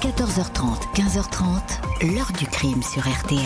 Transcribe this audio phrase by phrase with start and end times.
[0.00, 3.42] 14h30, 15h30, l'heure du crime sur RTL.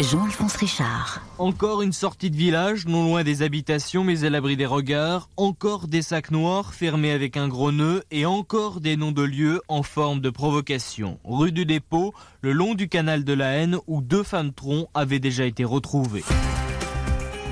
[0.00, 1.22] Jean-Alphonse Richard.
[1.38, 5.30] Encore une sortie de village, non loin des habitations mais à l'abri des regards.
[5.38, 9.62] Encore des sacs noirs fermés avec un gros nœud et encore des noms de lieux
[9.68, 11.18] en forme de provocation.
[11.24, 12.12] Rue du Dépôt,
[12.42, 16.24] le long du canal de la Haine où deux femmes troncs avaient déjà été retrouvées.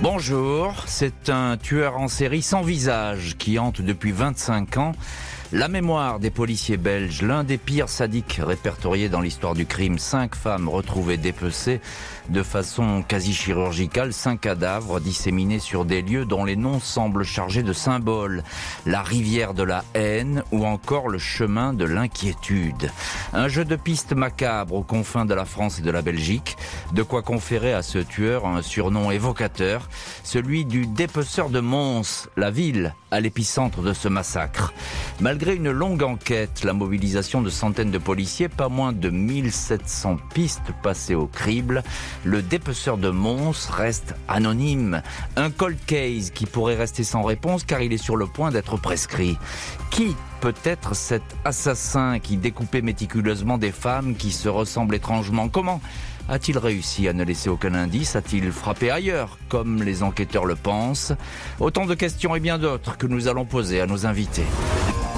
[0.02, 4.93] Bonjour, c'est un tueur en série sans visage qui hante depuis 25 ans
[5.52, 9.98] la mémoire des policiers belges, l'un des pires sadiques répertoriés dans l'histoire du crime.
[9.98, 11.80] Cinq femmes retrouvées dépecées
[12.28, 17.64] de façon quasi chirurgicale, cinq cadavres disséminés sur des lieux dont les noms semblent chargés
[17.64, 18.44] de symboles.
[18.86, 22.91] La rivière de la haine ou encore le chemin de l'inquiétude.
[23.32, 26.56] Un jeu de pistes macabre aux confins de la France et de la Belgique.
[26.92, 29.88] De quoi conférer à ce tueur un surnom évocateur,
[30.22, 34.72] celui du dépeceur de Mons, la ville à l'épicentre de ce massacre.
[35.48, 41.14] Une longue enquête, la mobilisation de centaines de policiers, pas moins de 1700 pistes passées
[41.14, 41.82] au crible,
[42.24, 45.02] le dépeceur de Mons reste anonyme.
[45.36, 48.77] Un cold case qui pourrait rester sans réponse car il est sur le point d'être
[48.77, 49.38] prescrit.
[49.91, 55.48] Qui peut être cet assassin qui découpait méticuleusement des femmes qui se ressemblent étrangement?
[55.48, 55.80] Comment
[56.28, 58.14] a-t-il réussi à ne laisser aucun indice?
[58.14, 61.12] A-t-il frappé ailleurs, comme les enquêteurs le pensent?
[61.58, 64.47] Autant de questions et bien d'autres que nous allons poser à nos invités.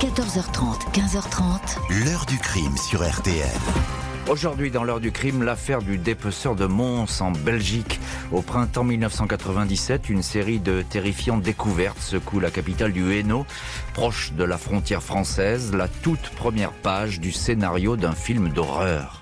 [0.03, 2.05] 14h30, 15h30.
[2.05, 3.47] L'heure du crime sur RTL.
[4.29, 8.01] Aujourd'hui, dans l'heure du crime, l'affaire du dépeceur de Mons en Belgique.
[8.33, 13.47] Au printemps 1997, une série de terrifiantes découvertes secoue la capitale du Hainaut,
[13.95, 19.22] proche de la frontière française, la toute première page du scénario d'un film d'horreur.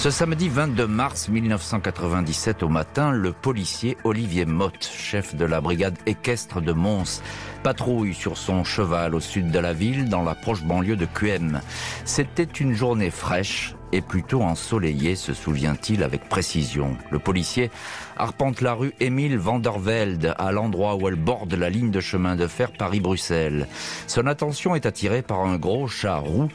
[0.00, 5.98] Ce samedi 22 mars 1997 au matin, le policier Olivier Motte, chef de la brigade
[6.06, 7.20] équestre de Mons,
[7.62, 11.60] patrouille sur son cheval au sud de la ville, dans la proche banlieue de QM.
[12.06, 16.96] C'était une journée fraîche et plutôt ensoleillée, se souvient-il avec précision.
[17.10, 17.70] Le policier
[18.16, 22.46] arpente la rue Émile Vandervelde, à l'endroit où elle borde la ligne de chemin de
[22.46, 23.66] fer Paris-Bruxelles.
[24.06, 26.48] Son attention est attirée par un gros chat roux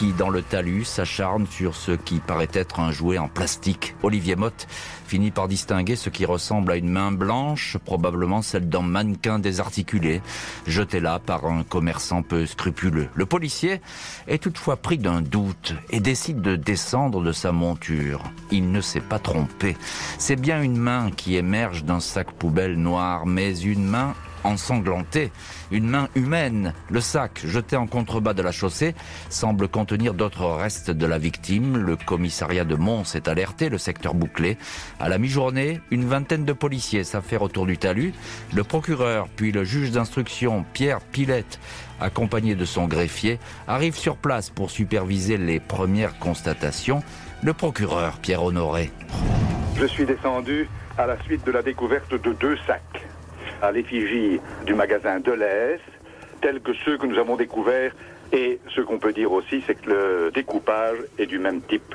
[0.00, 3.94] qui, dans le talus, s'acharne sur ce qui paraît être un jouet en plastique.
[4.02, 4.66] Olivier Motte
[5.06, 10.22] finit par distinguer ce qui ressemble à une main blanche, probablement celle d'un mannequin désarticulé,
[10.66, 13.10] jeté là par un commerçant peu scrupuleux.
[13.14, 13.82] Le policier
[14.26, 18.22] est toutefois pris d'un doute et décide de descendre de sa monture.
[18.50, 19.76] Il ne s'est pas trompé.
[20.16, 25.32] C'est bien une main qui émerge d'un sac poubelle noir, mais une main ensanglantée,
[25.70, 26.74] une main humaine.
[26.90, 28.94] Le sac, jeté en contrebas de la chaussée,
[29.28, 31.76] semble contenir d'autres restes de la victime.
[31.76, 34.56] Le commissariat de Mons est alerté, le secteur bouclé.
[34.98, 38.12] À la mi-journée, une vingtaine de policiers s'affairent autour du talus.
[38.54, 41.60] Le procureur, puis le juge d'instruction, Pierre Pilette,
[42.00, 47.02] accompagné de son greffier, arrive sur place pour superviser les premières constatations.
[47.42, 48.90] Le procureur, Pierre Honoré.
[49.76, 50.68] Je suis descendu
[50.98, 53.06] à la suite de la découverte de deux sacs
[53.62, 55.80] à l'effigie du magasin Deleuze,
[56.40, 57.92] tels que ceux que nous avons découverts.
[58.32, 61.94] Et ce qu'on peut dire aussi, c'est que le découpage est du même type.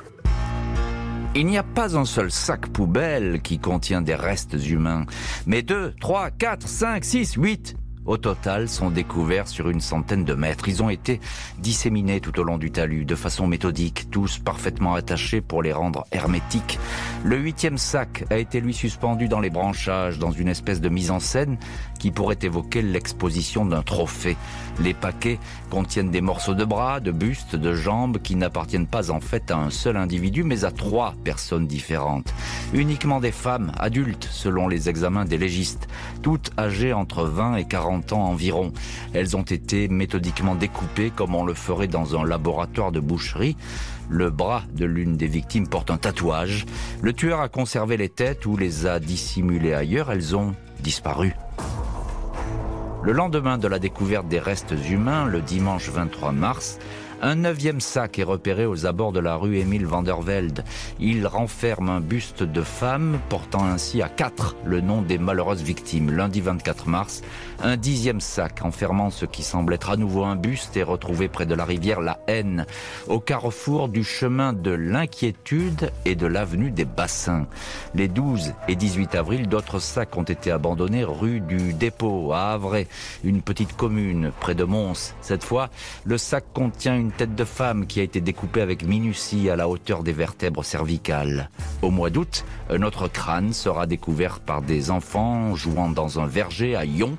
[1.33, 5.05] Il n'y a pas un seul sac poubelle qui contient des restes humains,
[5.45, 7.75] mais deux, trois, quatre, cinq, six, huit
[8.05, 10.69] au total, sont découverts sur une centaine de mètres.
[10.69, 11.19] Ils ont été
[11.59, 16.05] disséminés tout au long du talus, de façon méthodique, tous parfaitement attachés pour les rendre
[16.11, 16.79] hermétiques.
[17.23, 21.11] Le huitième sac a été lui suspendu dans les branchages, dans une espèce de mise
[21.11, 21.57] en scène
[22.05, 24.37] qui pourrait évoquer l'exposition d'un trophée.
[24.79, 25.39] Les paquets
[25.71, 29.57] contiennent des morceaux de bras, de bustes, de jambes qui n'appartiennent pas en fait à
[29.57, 32.31] un seul individu, mais à trois personnes différentes.
[32.75, 35.87] Uniquement des femmes, adultes, selon les examens des légistes,
[36.21, 38.71] toutes âgées entre 20 et 40 ans environ.
[39.13, 43.57] Elles ont été méthodiquement découpées comme on le ferait dans un laboratoire de boucherie.
[44.09, 46.67] Le bras de l'une des victimes porte un tatouage.
[47.01, 50.11] Le tueur a conservé les têtes ou les a dissimulées ailleurs.
[50.11, 51.33] Elles ont disparu.
[53.05, 56.79] Le lendemain de la découverte des restes humains, le dimanche 23 mars,
[57.21, 60.63] un neuvième sac est repéré aux abords de la rue Émile Vandervelde.
[60.99, 66.11] Il renferme un buste de femme, portant ainsi à quatre le nom des malheureuses victimes.
[66.11, 67.21] Lundi 24 mars,
[67.63, 71.45] un dixième sac enfermant ce qui semble être à nouveau un buste est retrouvé près
[71.45, 72.65] de la rivière La Haine,
[73.07, 77.47] au carrefour du chemin de l'inquiétude et de l'avenue des Bassins.
[77.93, 82.87] Les 12 et 18 avril, d'autres sacs ont été abandonnés rue du Dépôt à Havray,
[83.23, 85.13] une petite commune près de Mons.
[85.21, 85.69] Cette fois,
[86.05, 90.03] le sac contient tête de femme qui a été découpée avec minutie à la hauteur
[90.03, 91.49] des vertèbres cervicales.
[91.81, 96.75] Au mois d'août, un autre crâne sera découvert par des enfants jouant dans un verger
[96.75, 97.17] à Yon.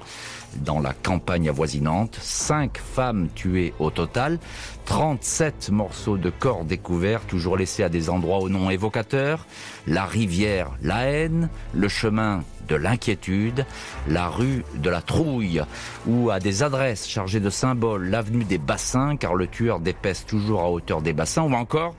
[0.65, 4.39] dans la campagne avoisinante, 5 femmes tuées au total,
[4.87, 9.47] 37 morceaux de corps découverts, toujours laissés à des endroits au nom évocateur,
[9.87, 13.67] la rivière La haine, le chemin de l'inquiétude,
[14.09, 15.63] la rue de la trouille,
[16.07, 20.63] ou à des adresses chargées de symboles, l'avenue des bassins, car le tueur dépèse toujours
[20.63, 21.95] à hauteur des bassins, ou encore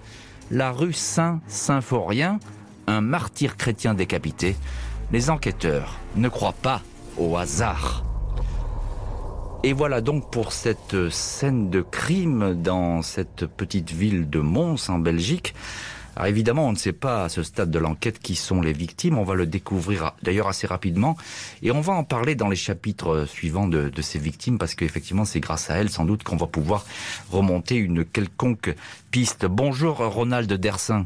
[0.52, 2.40] la rue Saint-Symphorien,
[2.88, 4.56] un martyr chrétien décapité.
[5.12, 6.81] Les enquêteurs ne croient pas
[7.18, 8.04] au hasard.
[9.64, 15.00] Et voilà donc pour cette scène de crime dans cette petite ville de Mons en
[15.00, 15.56] Belgique.
[16.18, 19.19] Alors évidemment, on ne sait pas à ce stade de l'enquête qui sont les victimes.
[19.19, 21.16] On va le découvrir d'ailleurs assez rapidement.
[21.62, 25.40] Et on va en parler dans les chapitres suivants de, ces victimes parce qu'effectivement, c'est
[25.40, 26.88] grâce à elles sans doute qu'on va pouvoir
[27.30, 28.74] remonter une quelconque
[29.12, 29.46] piste.
[29.46, 31.06] Bonjour Ronald Dersin.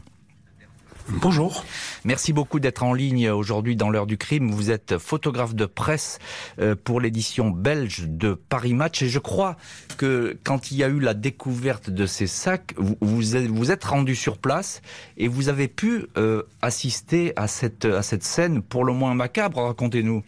[1.10, 1.66] Bonjour.
[2.06, 4.52] Merci beaucoup d'être en ligne aujourd'hui dans l'heure du crime.
[4.52, 6.20] Vous êtes photographe de presse
[6.60, 9.58] euh, pour l'édition belge de Paris Match et je crois
[9.98, 14.16] que quand il y a eu la découverte de ces sacs, vous vous êtes, rendu
[14.16, 14.82] sur place
[15.18, 19.64] et vous avez pu euh, assister à cette, à cette scène pour le moins macabre.
[19.64, 20.24] Racontez-nous.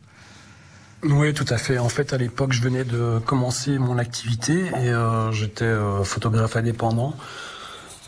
[1.03, 1.77] Oui, tout à fait.
[1.77, 5.73] En fait, à l'époque, je venais de commencer mon activité et euh, j'étais
[6.03, 7.13] photographe indépendant.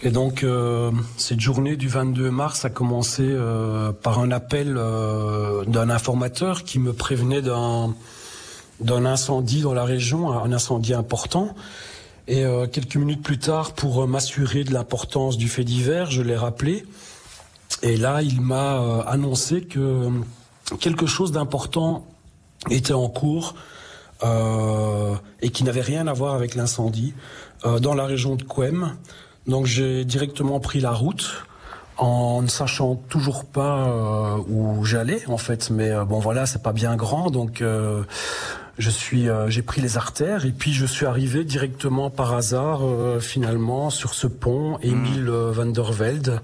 [0.01, 5.63] Et donc euh, cette journée du 22 mars a commencé euh, par un appel euh,
[5.65, 7.93] d'un informateur qui me prévenait d'un
[8.81, 11.55] d'un incendie dans la région, un incendie important.
[12.27, 12.43] Et
[12.73, 16.85] quelques minutes plus tard, pour m'assurer de l'importance du fait divers, je l'ai rappelé.
[17.83, 20.09] Et là, il m'a annoncé que
[20.81, 22.05] quelque chose d'important
[22.69, 23.55] était en cours
[24.25, 27.13] et qui n'avait rien à voir avec l'incendie
[27.63, 28.97] dans la région de Couem.
[29.47, 31.45] Donc j'ai directement pris la route
[31.97, 35.69] en ne sachant toujours pas euh, où j'allais en fait.
[35.69, 37.29] Mais euh, bon voilà c'est pas bien grand.
[37.29, 38.03] Donc euh,
[38.77, 42.81] je suis j'ai pris les artères et puis je suis arrivé directement par hasard
[43.21, 46.41] finalement sur ce pont Emile van der Velde.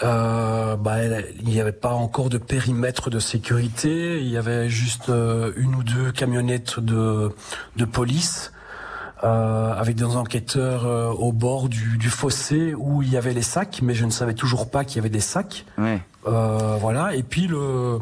[0.00, 0.96] Bah,
[1.40, 5.84] il n'y avait pas encore de périmètre de sécurité, il y avait juste une ou
[5.84, 7.30] deux camionnettes de,
[7.76, 8.50] de police
[9.24, 13.42] euh, avec des enquêteurs euh, au bord du, du, fossé où il y avait les
[13.42, 15.64] sacs, mais je ne savais toujours pas qu'il y avait des sacs.
[15.76, 16.00] Ouais.
[16.26, 17.14] Euh, voilà.
[17.14, 17.98] Et puis le,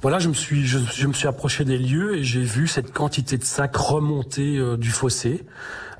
[0.00, 2.92] voilà, je me suis, je, je me suis approché des lieux et j'ai vu cette
[2.92, 5.44] quantité de sacs remonter euh, du fossé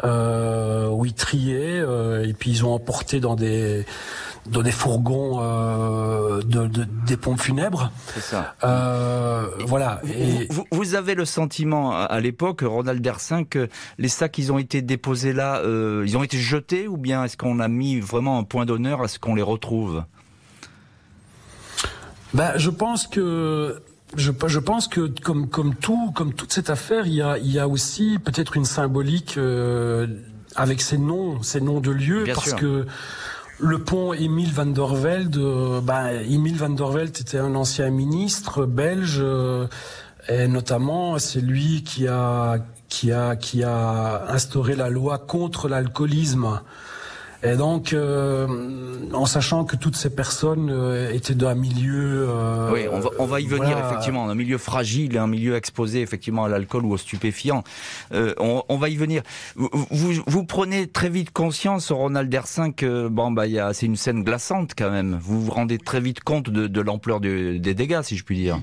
[0.04, 1.82] euh, où ils triaient
[2.24, 3.86] et puis ils ont emporté dans des
[4.50, 7.90] dans des fourgons euh, de, de, des pompes funèbres.
[8.14, 8.54] C'est ça.
[8.64, 10.00] Euh, voilà.
[10.04, 10.46] Et...
[10.50, 14.82] Vous, vous, avez le sentiment à l'époque, Ronald Dersin, que les sacs, ils ont été
[14.82, 18.44] déposés là, euh, ils ont été jetés, ou bien est-ce qu'on a mis vraiment un
[18.44, 20.04] point d'honneur à ce qu'on les retrouve?
[22.34, 23.82] Ben, je pense que
[24.16, 27.50] je, je, pense que comme comme tout comme toute cette affaire, il y a il
[27.50, 30.06] y a aussi peut-être une symbolique euh,
[30.54, 32.86] avec ces noms ces noms de lieux parce que
[33.58, 37.90] le pont Emile van der Velde, euh, bah, Emile van der Velde était un ancien
[37.90, 39.66] ministre belge, euh,
[40.28, 42.58] et notamment c'est lui qui a
[42.88, 46.60] qui a qui a instauré la loi contre l'alcoolisme.
[47.42, 48.46] Et donc, euh,
[49.12, 52.26] en sachant que toutes ces personnes euh, étaient d'un milieu...
[52.28, 56.00] Euh, oui, on va, on va y venir effectivement, un milieu fragile, un milieu exposé
[56.00, 57.62] effectivement à l'alcool ou aux stupéfiants.
[58.12, 59.22] On, on, va y venir.
[59.54, 64.72] Vous, vous, prenez très vite conscience, Ronald Dersin, que bon, bah, c'est une scène glaçante
[64.76, 65.18] quand même.
[65.20, 68.58] Vous vous rendez très vite compte de, de l'ampleur des dégâts, si je puis dire.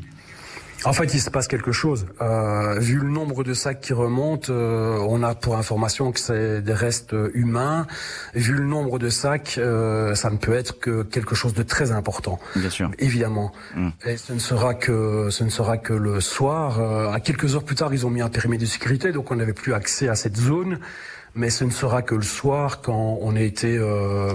[0.86, 2.06] En fait, il se passe quelque chose.
[2.22, 6.62] Euh, vu le nombre de sacs qui remontent, euh, on a pour information que c'est
[6.62, 7.88] des restes humains.
[8.34, 11.92] Vu le nombre de sacs, euh, ça ne peut être que quelque chose de très
[11.92, 12.40] important.
[12.56, 12.92] Bien sûr.
[13.00, 13.52] Évidemment.
[13.76, 13.90] Mm.
[14.06, 16.80] Et ce ne sera que ce ne sera que le soir.
[17.14, 19.54] à quelques heures plus tard, ils ont mis un périmètre de sécurité, donc on n'avait
[19.54, 20.80] plus accès à cette zone
[21.36, 23.80] mais ce ne sera que le soir quand on a été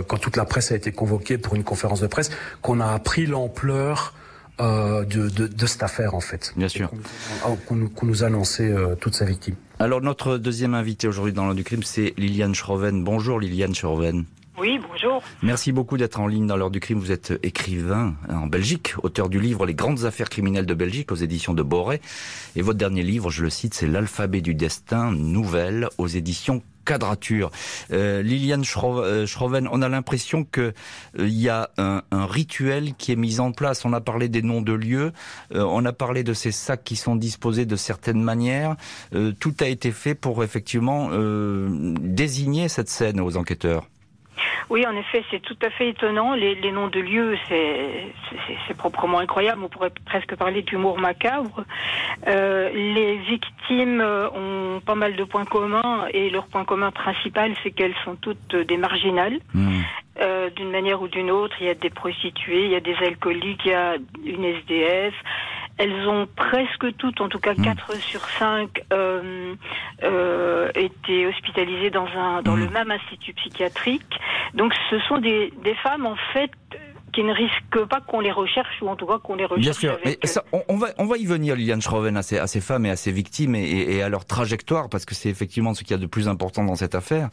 [0.08, 3.26] quand toute la presse a été convoquée pour une conférence de presse qu'on a appris
[3.26, 4.14] l'ampleur
[4.60, 6.52] euh, de, de, de, cette affaire en fait.
[6.56, 6.90] Bien sûr.
[7.66, 9.54] Qu'on nous, nous, a annoncé euh, toutes sa victimes.
[9.78, 13.04] Alors notre deuxième invité aujourd'hui dans l'heure du crime, c'est Liliane Schroven.
[13.04, 14.24] Bonjour Liliane Schroven.
[14.58, 15.22] Oui, bonjour.
[15.42, 16.98] Merci beaucoup d'être en ligne dans l'heure du crime.
[16.98, 21.16] Vous êtes écrivain en Belgique, auteur du livre Les grandes affaires criminelles de Belgique aux
[21.16, 22.00] éditions de Boré.
[22.56, 27.50] Et votre dernier livre, je le cite, c'est L'alphabet du destin, nouvelle aux éditions quadrature.
[27.92, 30.72] Euh, Liliane euh, Schroven, on a l'impression que
[31.18, 33.84] il euh, y a un, rituel qui est mis en place.
[33.84, 35.12] On a parlé des noms de lieux,
[35.54, 38.76] on a parlé de ces sacs qui sont disposés de certaines manières.
[39.38, 41.10] tout a été fait pour effectivement
[42.00, 43.86] désigner cette scène aux enquêteurs.
[44.70, 46.34] Oui, en effet, c'est tout à fait étonnant.
[46.34, 49.62] Les, noms de lieux, c'est proprement incroyable.
[49.64, 51.64] On pourrait presque parler d'humour macabre.
[52.26, 57.70] Euh, les victimes ont pas mal de points communs et leur point commun principal, c'est
[57.70, 59.38] qu'elles sont toutes des marginales.
[59.54, 59.80] Hmm.
[60.20, 62.96] Euh, d'une manière ou d'une autre, il y a des prostituées, il y a des
[62.96, 65.14] alcooliques, il y a une SDF,
[65.78, 68.00] elles ont presque toutes, en tout cas 4 hmm.
[68.00, 69.54] sur 5, euh,
[70.02, 72.73] euh, été hospitalisées dans, un, dans le hmm.
[72.73, 74.18] même institut psychiatrique.
[74.54, 76.50] Donc ce sont des, des femmes, en fait,
[77.12, 79.80] qui ne risquent pas qu'on les recherche ou en tout cas qu'on les recherche.
[79.80, 82.47] Bien sûr, mais ça, on, va, on va y venir, Liliane Schroven, à ces, à
[82.47, 85.75] ces femmes et à ces victimes et, et à leur trajectoire, parce que c'est effectivement
[85.75, 87.28] ce qu'il y a de plus important dans cette affaire.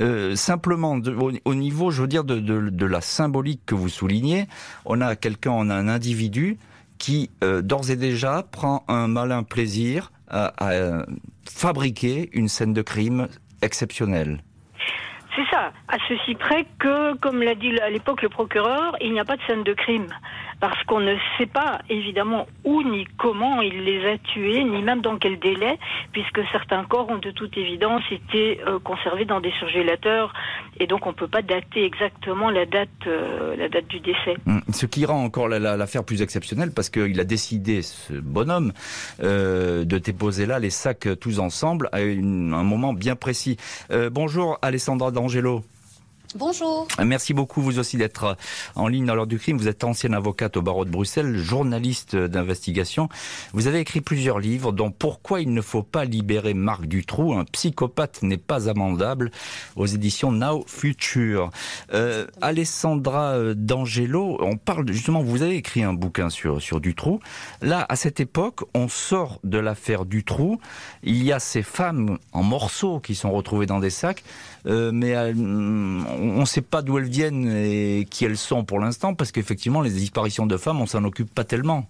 [0.00, 0.98] Euh, simplement,
[1.44, 4.46] au, niveau, je veux dire, de, de, de, la symbolique que vous soulignez,
[4.84, 6.58] on a quelqu'un, on a un individu
[6.98, 11.04] qui euh, d'ores et déjà prend un malin plaisir à, à
[11.48, 13.28] fabriquer une scène de crime
[13.62, 14.42] exceptionnelle.
[15.36, 19.20] C'est ça, à ceci près que, comme l'a dit à l'époque le procureur, il n'y
[19.20, 20.06] a pas de scène de crime
[20.60, 25.00] parce qu'on ne sait pas évidemment où ni comment il les a tués, ni même
[25.00, 25.78] dans quel délai,
[26.12, 30.32] puisque certains corps ont de toute évidence été euh, conservés dans des surgélateurs,
[30.78, 34.36] et donc on ne peut pas dater exactement la date, euh, la date du décès.
[34.46, 38.72] Hum, ce qui rend encore l'affaire plus exceptionnelle, parce qu'il a décidé, ce bonhomme,
[39.22, 43.56] euh, de déposer là les sacs tous ensemble à un moment bien précis.
[44.10, 45.62] bonjour Alessandra D'Angelo.
[46.36, 46.88] Bonjour.
[47.04, 48.36] Merci beaucoup vous aussi d'être
[48.74, 49.56] en ligne dans l'heure du crime.
[49.56, 53.08] Vous êtes ancienne avocate au barreau de Bruxelles, journaliste d'investigation.
[53.52, 57.44] Vous avez écrit plusieurs livres dont Pourquoi il ne faut pas libérer Marc Dutroux, un
[57.44, 59.30] psychopathe n'est pas amendable
[59.76, 61.50] aux éditions Now Future.
[61.92, 67.20] Euh, Alessandra euh, D'Angelo, on parle justement, vous avez écrit un bouquin sur, sur Dutroux.
[67.62, 70.58] Là, à cette époque, on sort de l'affaire Dutroux.
[71.04, 74.24] Il y a ces femmes en morceaux qui sont retrouvées dans des sacs.
[74.66, 78.78] Euh, mais euh, on ne sait pas d'où elles viennent et qui elles sont pour
[78.78, 81.86] l'instant, parce qu'effectivement, les disparitions de femmes, on s'en occupe pas tellement.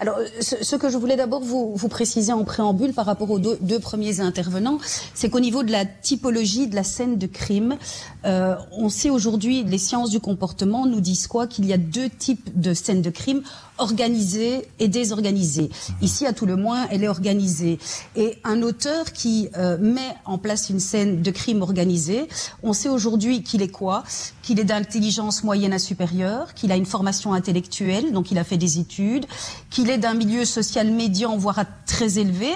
[0.00, 4.20] Alors, ce, que je voulais d'abord vous, préciser en préambule par rapport aux deux, premiers
[4.20, 4.78] intervenants,
[5.14, 7.76] c'est qu'au niveau de la typologie de la scène de crime,
[8.24, 11.46] euh, on sait aujourd'hui, les sciences du comportement nous disent quoi?
[11.46, 13.42] Qu'il y a deux types de scènes de crime
[13.76, 15.70] organisée et désorganisée.
[16.00, 17.78] Ici, à tout le moins, elle est organisée.
[18.16, 22.28] Et un auteur qui euh, met en place une scène de crime organisé,
[22.62, 24.04] on sait aujourd'hui qu'il est quoi?
[24.42, 28.56] Qu'il est d'intelligence moyenne à supérieure, qu'il a une formation intellectuelle, donc il a fait
[28.56, 29.26] des études,
[29.70, 32.50] qu'il est d'un milieu social médian, voire très élevé,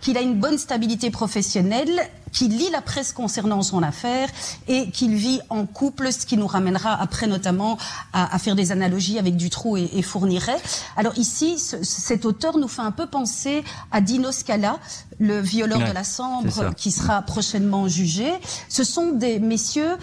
[0.00, 2.00] qu'il a une bonne stabilité professionnelle
[2.32, 4.28] qui lit la presse concernant son affaire
[4.68, 7.76] et qu'il vit en couple, ce qui nous ramènera après notamment
[8.12, 10.60] à, faire des analogies avec Dutroux et, et Fourniret.
[10.96, 14.78] Alors ici, cet auteur nous fait un peu penser à Dino Scala,
[15.18, 18.32] le violeur de la Sambre, qui sera prochainement jugé.
[18.68, 19.96] Ce sont des messieurs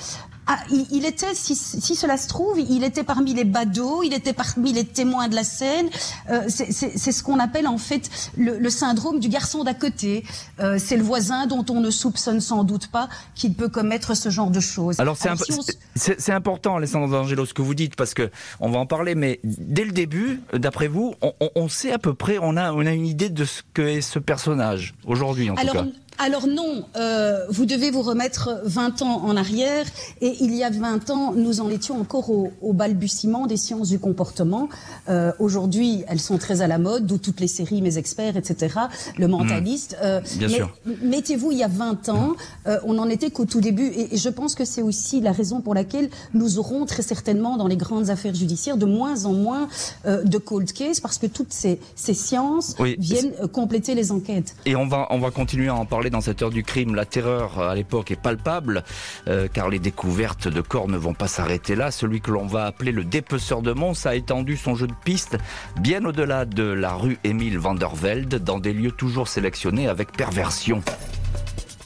[0.50, 4.72] ah, il, était, si, cela se trouve, il était parmi les badauds, il était parmi
[4.72, 5.90] les témoins de la scène.
[6.30, 10.24] Euh, c'est ce qu'on appelle en fait le, syndrome du garçon d'à côté.
[10.60, 14.30] Euh, c'est le voisin dont on ne soupçonne sans doute pas qu'il peut commettre ce
[14.30, 15.00] genre de choses.
[15.00, 19.16] Alors c'est important, Alessandro D'Angelo, ce que vous dites, parce que on va en parler,
[19.16, 21.16] mais dès le début, d'après vous,
[21.56, 24.02] on, sait à peu près, on a, on a une idée de ce que est
[24.02, 25.86] ce personnage aujourd'hui en tout cas.
[26.20, 29.86] Alors non, euh, vous devez vous remettre 20 ans en arrière
[30.22, 34.00] et il y a 20 ans, nous en étions encore au, balbutiement des sciences du
[34.00, 34.68] comportement.
[35.10, 38.76] Euh, aujourd'hui, elles sont très à la mode, d'où toutes les séries, mes experts, etc.,
[39.18, 39.94] le mentaliste.
[39.94, 40.06] Mmh.
[40.06, 40.76] Euh, Bien sûr.
[41.04, 42.36] Mettez-vous, il y a 20 ans,
[42.84, 45.76] on n'en était qu'au tout début et, je pense que c'est aussi la raison pour
[45.76, 49.68] laquelle nous aurons très certainement dans les grandes affaires judiciaires de moins en moins
[50.06, 54.56] de cold case parce que toutes ces, sciences viennent compléter les enquêtes.
[54.66, 56.96] Et on va, on va continuer à en parler dans cette heure du crime.
[56.96, 58.84] La terreur à l'époque est palpable,
[59.28, 61.92] euh, car les découvertes de corps ne vont pas s'arrêter là.
[61.92, 65.38] Celui que l'on va appeler le dépeceur de Mons a étendu son jeu de piste
[65.80, 70.12] bien au-delà de la rue Émile van der Velde, dans des lieux toujours sélectionnés avec
[70.12, 70.82] perversion.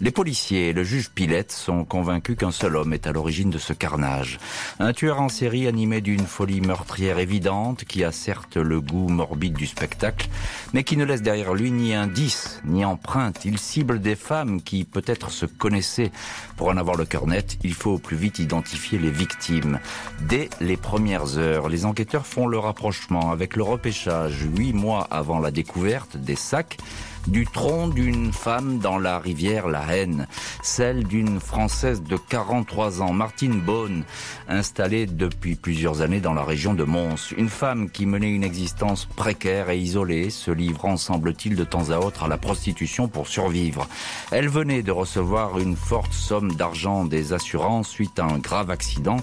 [0.03, 3.59] Les policiers et le juge Pilette sont convaincus qu'un seul homme est à l'origine de
[3.59, 4.39] ce carnage.
[4.79, 9.53] Un tueur en série animé d'une folie meurtrière évidente qui a certes le goût morbide
[9.53, 10.27] du spectacle,
[10.73, 13.45] mais qui ne laisse derrière lui ni indice, ni empreinte.
[13.45, 16.11] Il cible des femmes qui peut-être se connaissaient.
[16.57, 19.79] Pour en avoir le cœur net, il faut au plus vite identifier les victimes.
[20.21, 25.37] Dès les premières heures, les enquêteurs font le rapprochement avec le repêchage huit mois avant
[25.37, 26.79] la découverte des sacs
[27.27, 30.27] du tronc d'une femme dans la rivière La Haine,
[30.61, 34.03] celle d'une Française de 43 ans, Martine Beaune,
[34.47, 37.33] installée depuis plusieurs années dans la région de Mons.
[37.37, 41.99] Une femme qui menait une existence précaire et isolée, se livrant, semble-t-il, de temps à
[41.99, 43.87] autre à la prostitution pour survivre.
[44.31, 49.17] Elle venait de recevoir une forte somme d'argent des assurances suite à un grave accident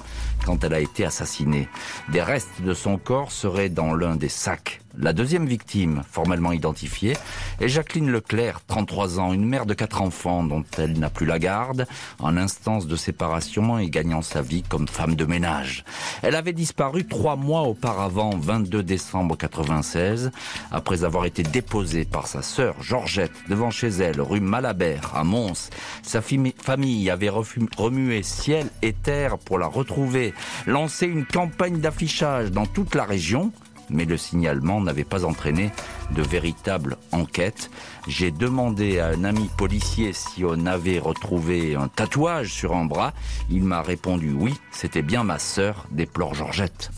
[0.45, 1.69] quand elle a été assassinée.
[2.11, 4.81] Des restes de son corps seraient dans l'un des sacs.
[5.01, 7.17] La deuxième victime, formellement identifiée,
[7.61, 11.39] est Jacqueline Leclerc, 33 ans, une mère de quatre enfants dont elle n'a plus la
[11.39, 11.87] garde,
[12.19, 15.85] en instance de séparation et gagnant sa vie comme femme de ménage.
[16.23, 20.33] Elle avait disparu trois mois auparavant, 22 décembre 96,
[20.73, 25.71] après avoir été déposée par sa sœur Georgette devant chez elle, rue Malabert, à Mons.
[26.03, 30.35] Sa famille avait remué ciel et terre pour la retrouver,
[30.67, 33.53] lancé une campagne d'affichage dans toute la région,
[33.91, 35.71] mais le signalement n'avait pas entraîné
[36.11, 37.71] de véritable enquête.
[38.07, 43.13] J'ai demandé à un ami policier si on avait retrouvé un tatouage sur un bras.
[43.51, 46.91] Il m'a répondu oui, c'était bien ma sœur, déplore Georgette.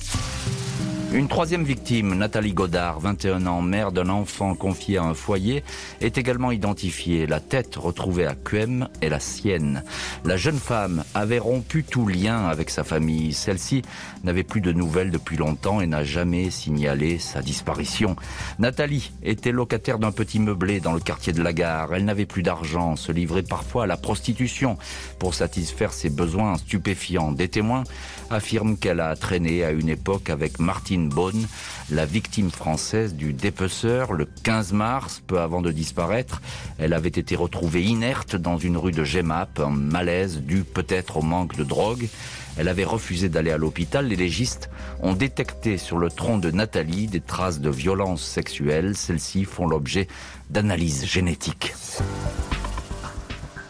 [1.12, 5.64] Une troisième victime, Nathalie Godard, 21 ans, mère d'un enfant confié à un foyer,
[6.00, 7.26] est également identifiée.
[7.26, 9.82] La tête retrouvée à Quem est la sienne.
[10.24, 13.32] La jeune femme avait rompu tout lien avec sa famille.
[13.32, 13.82] Celle-ci
[14.22, 18.14] n'avait plus de nouvelles depuis longtemps et n'a jamais signalé sa disparition.
[18.60, 21.92] Nathalie était locataire d'un petit meublé dans le quartier de la gare.
[21.92, 24.78] Elle n'avait plus d'argent, se livrait parfois à la prostitution
[25.18, 27.32] pour satisfaire ses besoins stupéfiants.
[27.32, 27.82] Des témoins
[28.30, 31.46] affirment qu'elle a traîné à une époque avec Martine Bonne,
[31.90, 36.40] la victime française du dépeceur le 15 mars, peu avant de disparaître.
[36.78, 41.22] Elle avait été retrouvée inerte dans une rue de Gemap, un malaise dû peut-être au
[41.22, 42.08] manque de drogue.
[42.56, 44.06] Elle avait refusé d'aller à l'hôpital.
[44.06, 44.70] Les légistes
[45.02, 48.96] ont détecté sur le tronc de Nathalie des traces de violence sexuelle.
[48.96, 50.08] Celles-ci font l'objet
[50.50, 51.74] d'analyses génétiques.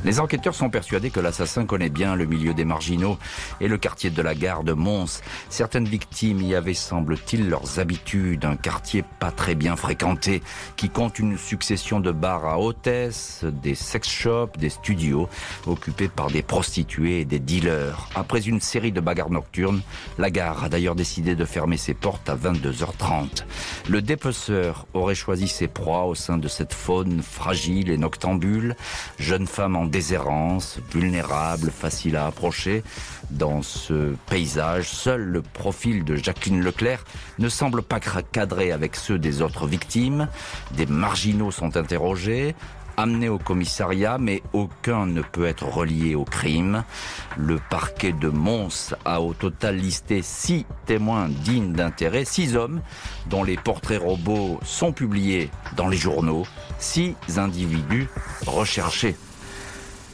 [0.04, 3.19] Les enquêteurs sont persuadés que l'assassin connaît bien le milieu des marginaux
[3.61, 5.21] et le quartier de la gare de Mons.
[5.50, 10.42] Certaines victimes y avaient, semble-t-il, leurs habitudes, un quartier pas très bien fréquenté,
[10.76, 15.28] qui compte une succession de bars à hôtesses, des sex shops, des studios,
[15.66, 18.09] occupés par des prostituées et des dealers.
[18.14, 19.83] Après une série de bagarres nocturnes,
[20.19, 23.45] la gare a d'ailleurs décidé de fermer ses portes à 22h30.
[23.88, 28.76] Le dépeceur aurait choisi ses proies au sein de cette faune fragile et noctambule,
[29.19, 32.83] jeune femme en déshérence, vulnérable, facile à approcher.
[33.31, 37.05] Dans ce paysage, seul le profil de Jacqueline Leclerc
[37.39, 40.29] ne semble pas cadrer avec ceux des autres victimes.
[40.73, 42.55] Des marginaux sont interrogés,
[42.97, 46.85] amenés au commissariat, mais aucun ne peut être relié au crime.
[47.37, 52.81] Le parquet de Mons a au total listé six témoins dignes d'intérêt, six hommes
[53.26, 56.45] dont les portraits robots sont publiés dans les journaux,
[56.79, 58.09] six individus
[58.47, 59.17] recherchés.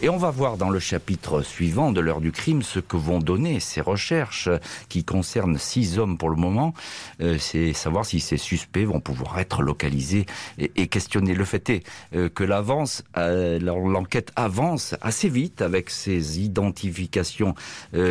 [0.02, 3.18] Et on va voir dans le chapitre suivant de l'heure du crime ce que vont
[3.18, 4.50] donner ces recherches
[4.90, 6.74] qui concernent six hommes pour le moment.
[7.22, 10.26] Euh, c'est savoir si ces suspects vont pouvoir être localisés
[10.58, 11.34] et, questionner.
[11.34, 11.82] Le fait est
[12.14, 17.54] euh, que l'avance, euh, l'enquête avance assez vite avec ces identifications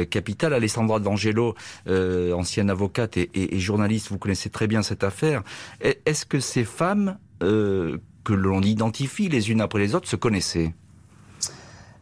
[0.09, 0.53] capitales.
[0.53, 1.53] Alessandra D'Angelo,
[1.87, 5.43] ancienne avocate et, et, journaliste, vous connaissez très bien cette affaire.
[5.81, 10.73] Est-ce que ces femmes que l'on identifie les unes après les autres se connaissaient?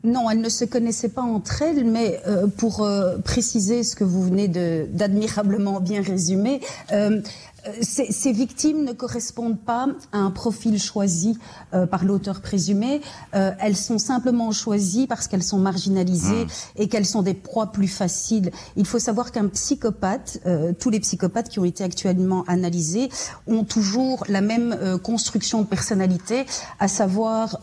[0.03, 4.03] Non, elles ne se connaissaient pas entre elles, mais euh, pour euh, préciser ce que
[4.03, 6.59] vous venez d'admirablement bien résumer,
[6.91, 7.21] euh,
[7.67, 11.37] euh, ces, victimes ne correspondent pas à un profil choisi
[11.73, 13.01] euh, par l'auteur présumé.
[13.35, 16.47] Euh, elles sont simplement choisies parce qu'elles sont marginalisées hmm.
[16.77, 18.51] et qu'elles sont des proies plus faciles.
[18.75, 20.39] Il faut savoir qu'un psychopathe,
[20.79, 23.09] tous les psychopathes qui ont été actuellement analysés,
[23.47, 26.45] ont toujours la même construction de personnalité,
[26.79, 27.59] à savoir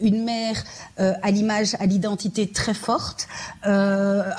[0.00, 0.62] une mère
[0.96, 3.28] à l'image, à l'identité très forte,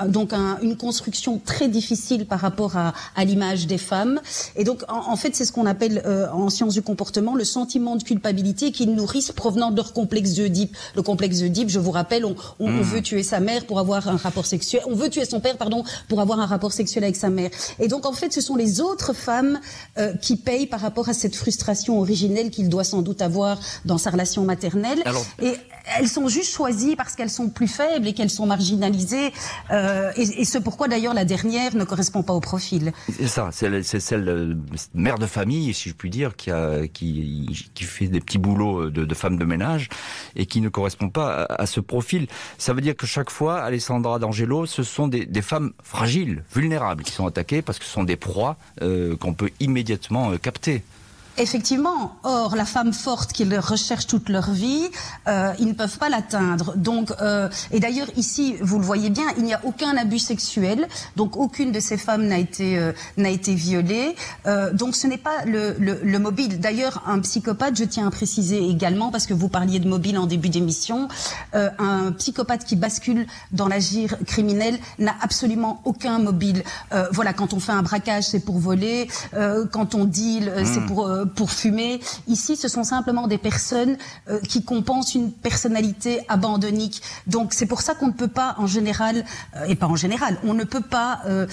[0.07, 4.19] donc une construction très difficile par rapport à, à l'image des femmes.
[4.55, 7.95] Et donc, en, fait, c'est ce qu'on appelle euh, en sciences du comportement le sentiment
[7.95, 10.75] de culpabilité qu'ils nourrissent provenant de leur complexe d'Oedipe.
[10.95, 12.81] Le complexe d'Oedipe, je vous rappelle, on, on, hmm.
[12.81, 15.83] veut tuer sa mère pour avoir un rapport sexuel, on veut tuer son père, pardon,
[16.07, 17.49] pour avoir un rapport sexuel avec sa mère.
[17.79, 19.59] Et donc, en fait, ce sont les autres femmes
[19.97, 23.97] euh, qui payent par rapport à cette frustration originelle qu'il doit sans doute avoir dans
[23.97, 25.03] sa relation maternelle.
[25.41, 25.53] Et
[25.97, 29.31] elles sont juste choisies parce qu'elles sont plus faibles et qu'elles sont marginalisées.
[29.71, 32.91] Euh, et, et c'est pourquoi d'ailleurs la dernière ne correspond pas au profil.
[33.17, 34.57] C'est ça, c'est celle
[34.93, 38.89] mère de famille, si je puis dire, qui, a, qui, qui fait des petits boulots
[38.89, 39.89] de, de femme de ménage
[40.35, 42.27] et qui ne correspond pas à, ce profil.
[42.57, 47.03] Ça veut dire que chaque fois, Alessandra D'Angelo, ce sont des, des, femmes fragiles, vulnérables,
[47.03, 50.83] qui sont attaquées parce que ce sont des proies euh, qu'on peut immédiatement euh, capter.
[51.39, 52.15] Effectivement.
[52.23, 54.87] Or, la femme forte qu'ils recherchent toute leur vie,
[55.27, 56.73] euh, ils ne peuvent pas l'atteindre.
[56.75, 60.87] Donc, euh, et d'ailleurs ici, vous le voyez bien, il n'y a aucun abus sexuel.
[61.15, 64.15] Donc, aucune de ces femmes n'a été euh, n'a été violée.
[64.47, 66.59] Euh, donc, ce n'est pas le, le, le mobile.
[66.59, 70.25] D'ailleurs, un psychopathe, je tiens à préciser également, parce que vous parliez de mobile en
[70.25, 71.07] début d'émission,
[71.55, 76.63] euh, un psychopathe qui bascule dans l'agir criminel n'a absolument aucun mobile.
[76.93, 79.07] Euh, voilà, quand on fait un braquage, c'est pour voler.
[79.35, 80.85] Euh, quand on deal, c'est Hmm.
[80.87, 81.99] pour euh, pour fumer.
[82.27, 83.97] Ici, ce sont simplement des personnes
[84.29, 87.01] euh, qui compensent une personnalité abandonnique.
[87.27, 90.37] Donc, c'est pour ça qu'on ne peut pas, en général, euh, et pas en général,
[90.43, 91.47] on ne peut pas euh,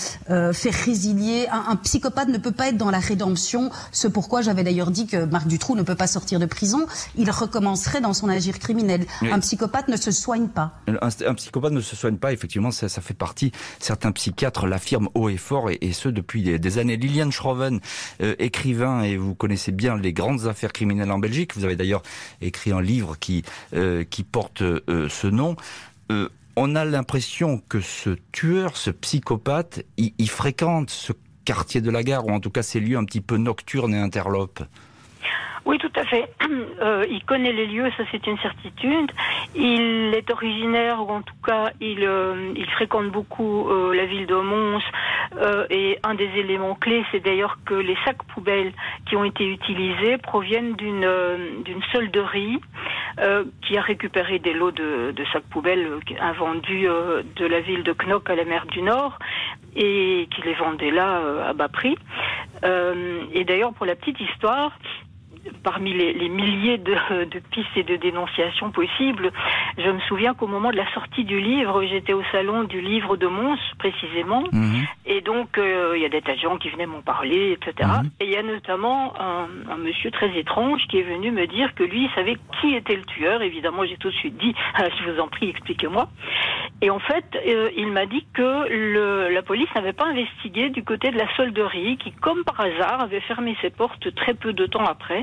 [0.53, 1.47] faire résilier.
[1.51, 3.71] Un, un psychopathe ne peut pas être dans la rédemption.
[3.93, 6.87] Ce pourquoi j'avais d'ailleurs dit que Marc Dutroux ne peut pas sortir de prison.
[7.17, 9.07] Il recommencerait dans son agir criminel.
[9.23, 9.31] Oui.
[9.31, 10.73] Un psychopathe ne se soigne pas.
[10.89, 13.53] Un, un psychopathe ne se soigne pas, effectivement, ça, ça fait partie.
[13.79, 16.97] Certains psychiatres l'affirment haut et fort, et, et ce depuis des, des années.
[16.97, 17.81] Liliane Schroven,
[18.23, 21.57] euh, écrivain, et vous connaissez bien les grandes affaires criminelles en Belgique.
[21.57, 22.03] Vous avez d'ailleurs
[22.41, 25.57] écrit un livre qui euh, qui porte euh, ce nom.
[26.11, 31.13] Euh, on a l'impression que ce tueur, ce psychopathe, il, il fréquente ce
[31.45, 33.99] quartier de la gare, ou en tout cas ces lieux un petit peu nocturnes et
[33.99, 34.63] interlopes.
[35.67, 36.29] Oui, tout à fait.
[36.79, 39.11] Euh, il connaît les lieux, ça c'est une certitude.
[39.55, 44.27] Il est originaire, ou en tout cas, il, euh, il fréquente beaucoup euh, la ville
[44.27, 44.83] de Mons.
[45.37, 48.73] Euh, et un des éléments clés, c'est d'ailleurs que les sacs poubelles
[49.09, 52.61] qui ont été utilisés proviennent d'une euh, d'une solderie
[53.21, 55.89] euh, qui a récupéré des lots de, de sacs poubelles
[56.21, 56.87] invendus
[57.37, 59.19] de la ville de Knock à la mer du Nord
[59.75, 61.97] et qui les vendait là à bas prix.
[62.63, 64.73] Et d'ailleurs, pour la petite histoire,
[65.63, 69.31] parmi les, les milliers de, de pistes et de dénonciations possibles,
[69.79, 73.17] je me souviens qu'au moment de la sortie du livre, j'étais au salon du livre
[73.17, 74.87] de Mons, précisément, Mhm.
[75.07, 77.89] et donc euh, il y a des tas de gens qui venaient m'en parler, etc.
[78.03, 78.11] Mhm.
[78.21, 81.75] Et il y a notamment un, un monsieur très étrange qui est venu me dire
[81.75, 83.43] que lui, il savait qui était le tueur.
[83.43, 86.09] Évidemment, j'ai tout de suite dit, je vous en prie, expliquez-moi.
[86.83, 90.85] Et en fait, euh, il m'a dit que le, la police n'avait pas investigué du
[90.85, 94.67] côté de la solderie, qui, comme par hasard, avait fermé ses portes très peu de
[94.67, 95.23] temps après.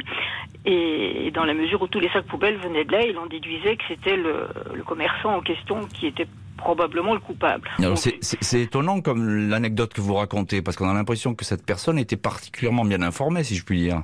[0.66, 3.76] Et dans la mesure où tous les sacs poubelles venaient de là, il en déduisait
[3.76, 7.70] que c'était le, le commerçant en question qui était probablement le coupable.
[8.00, 12.16] C'est étonnant comme l'anecdote que vous racontez, parce qu'on a l'impression que cette personne était
[12.16, 14.04] particulièrement bien informée, si je puis dire.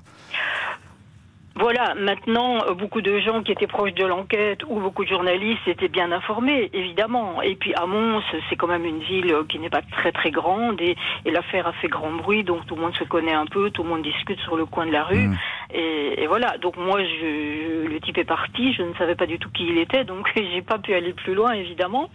[1.60, 5.68] Voilà, maintenant, euh, beaucoup de gens qui étaient proches de l'enquête ou beaucoup de journalistes
[5.68, 7.42] étaient bien informés, évidemment.
[7.42, 10.32] Et puis à Mons, c'est quand même une ville euh, qui n'est pas très très
[10.32, 10.96] grande et,
[11.26, 13.84] et l'affaire a fait grand bruit, donc tout le monde se connaît un peu, tout
[13.84, 15.28] le monde discute sur le coin de la rue.
[15.28, 15.38] Mm.
[15.74, 19.38] Et, et voilà, donc moi, je, le type est parti, je ne savais pas du
[19.38, 22.10] tout qui il était, donc j'ai pas pu aller plus loin, évidemment.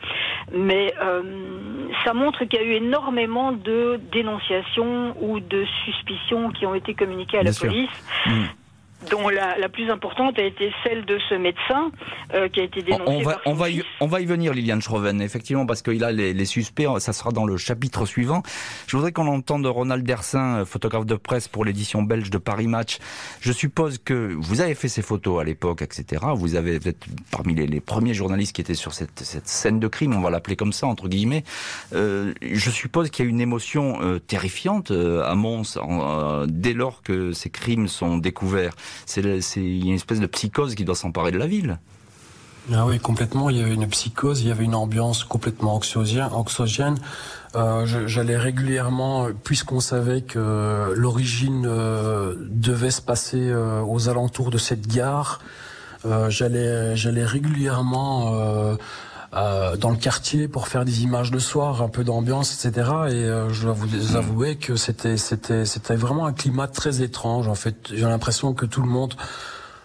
[0.52, 1.22] Mais euh,
[2.04, 6.94] ça montre qu'il y a eu énormément de dénonciations ou de suspicions qui ont été
[6.94, 7.68] communiquées à Bien la sûr.
[7.68, 7.90] police
[8.26, 8.44] Mm.
[9.10, 11.90] Dont la, la plus importante a été celle de ce médecin
[12.34, 14.26] euh, qui a été dénoncé On, va, par son on, va y, on va y
[14.26, 18.06] venir, Liliane Schroven, effectivement, parce qu'il a les, les suspects, ça sera dans le chapitre
[18.06, 18.42] suivant.
[18.86, 22.66] Je voudrais qu'on entende Ronald Dersin, euh, photographe de presse pour l'édition belge de Paris
[22.66, 22.98] Match.
[23.40, 26.22] Je suppose que vous avez fait ces photos à l'époque, etc.
[26.34, 29.80] Vous avez vous êtes parmi les, les premiers journalistes qui étaient sur cette, cette scène
[29.80, 31.44] de crime, on va l'appeler comme ça, entre guillemets.
[31.94, 36.46] Euh, je suppose qu'il y a une émotion euh, terrifiante euh, à Mons en, euh,
[36.48, 38.74] dès lors que ces crimes sont découverts.
[39.06, 39.22] C'est
[39.56, 41.78] il y a une espèce de psychose qui doit s'emparer de la ville.
[42.72, 43.50] Ah oui, complètement.
[43.50, 46.98] Il y avait une psychose, il y avait une ambiance complètement anxiogène.
[47.56, 54.58] Euh, J'allais régulièrement, puisqu'on savait que l'origine euh, devait se passer euh, aux alentours de
[54.58, 55.40] cette gare,
[56.06, 58.76] euh, j'allais j'allais régulièrement
[59.34, 62.90] euh, dans le quartier pour faire des images le soir, un peu d'ambiance, etc.
[63.08, 67.48] Et euh, je dois vous avouer que c'était c'était c'était vraiment un climat très étrange.
[67.48, 69.14] En fait, j'ai l'impression que tout le monde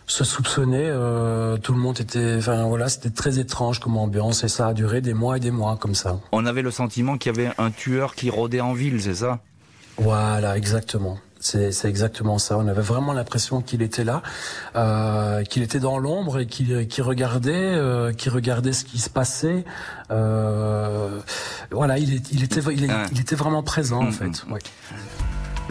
[0.06, 4.48] se soupçonnait, euh, tout le monde était, enfin voilà, c'était très étrange comme ambiance et
[4.48, 6.20] ça a duré des mois et des mois comme ça.
[6.32, 9.40] On avait le sentiment qu'il y avait un tueur qui rôdait en ville, c'est ça?
[9.98, 11.20] Voilà, exactement.
[11.42, 12.58] C'est exactement ça.
[12.58, 14.22] On avait vraiment l'impression qu'il était là,
[14.76, 19.64] euh, qu'il était dans l'ombre et qu'il regardait, euh, qu'il regardait ce qui se passait.
[20.12, 21.20] Euh,
[21.72, 24.12] voilà, il, est- il était, il, est- il était vraiment présent en Mhm.
[24.12, 24.44] fait.
[24.52, 24.60] Ouais.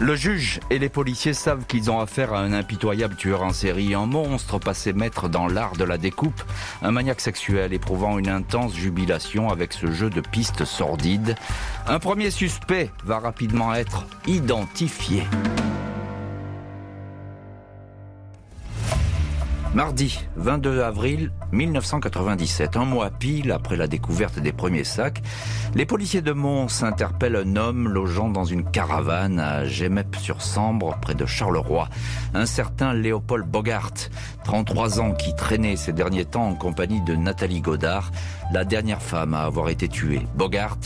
[0.01, 3.93] Le juge et les policiers savent qu'ils ont affaire à un impitoyable tueur en série,
[3.93, 6.41] un monstre passé maître dans l'art de la découpe,
[6.81, 11.35] un maniaque sexuel éprouvant une intense jubilation avec ce jeu de pistes sordides.
[11.85, 15.23] Un premier suspect va rapidement être identifié.
[19.73, 25.21] Mardi 22 avril 1997, un mois pile après la découverte des premiers sacs,
[25.75, 31.25] les policiers de Mons interpellent un homme logeant dans une caravane à Gemep-sur-Sambre, près de
[31.25, 31.89] Charleroi.
[32.33, 33.93] Un certain Léopold Bogart,
[34.43, 38.11] 33 ans, qui traînait ces derniers temps en compagnie de Nathalie Godard,
[38.51, 40.25] la dernière femme à avoir été tuée.
[40.35, 40.77] Bogart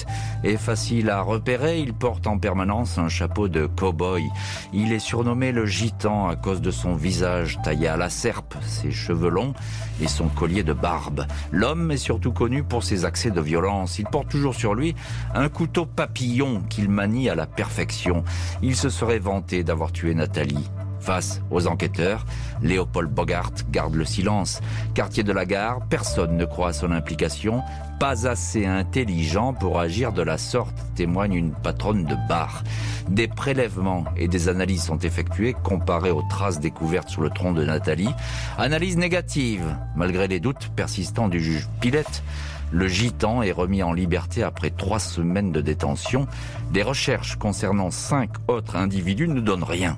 [0.44, 4.24] est facile à repérer, il porte en permanence un chapeau de cow-boy.
[4.74, 8.92] Il est surnommé le gitan à cause de son visage taillé à la serpe, ses
[8.92, 9.54] cheveux longs
[10.02, 11.26] et son collier de barbe.
[11.52, 13.98] L'homme est surtout connu pour ses accès de violence.
[13.98, 14.94] Il porte toujours sur lui
[15.34, 18.24] un couteau papillon qu'il manie à la perfection.
[18.62, 20.70] Il se serait vanté d'avoir tué Nathalie.
[21.04, 22.26] Face aux enquêteurs,
[22.62, 24.62] Léopold Bogart garde le silence.
[24.94, 27.62] Quartier de la gare, personne ne croit à son implication.
[28.00, 32.64] Pas assez intelligent pour agir de la sorte, témoigne une patronne de bar.
[33.10, 37.66] Des prélèvements et des analyses sont effectuées comparées aux traces découvertes sur le tronc de
[37.66, 38.16] Nathalie.
[38.58, 42.24] Analyse négative, malgré les doutes persistants du juge Pilette.
[42.72, 46.28] Le gitan est remis en liberté après trois semaines de détention.
[46.72, 49.98] Des recherches concernant cinq autres individus ne donnent rien.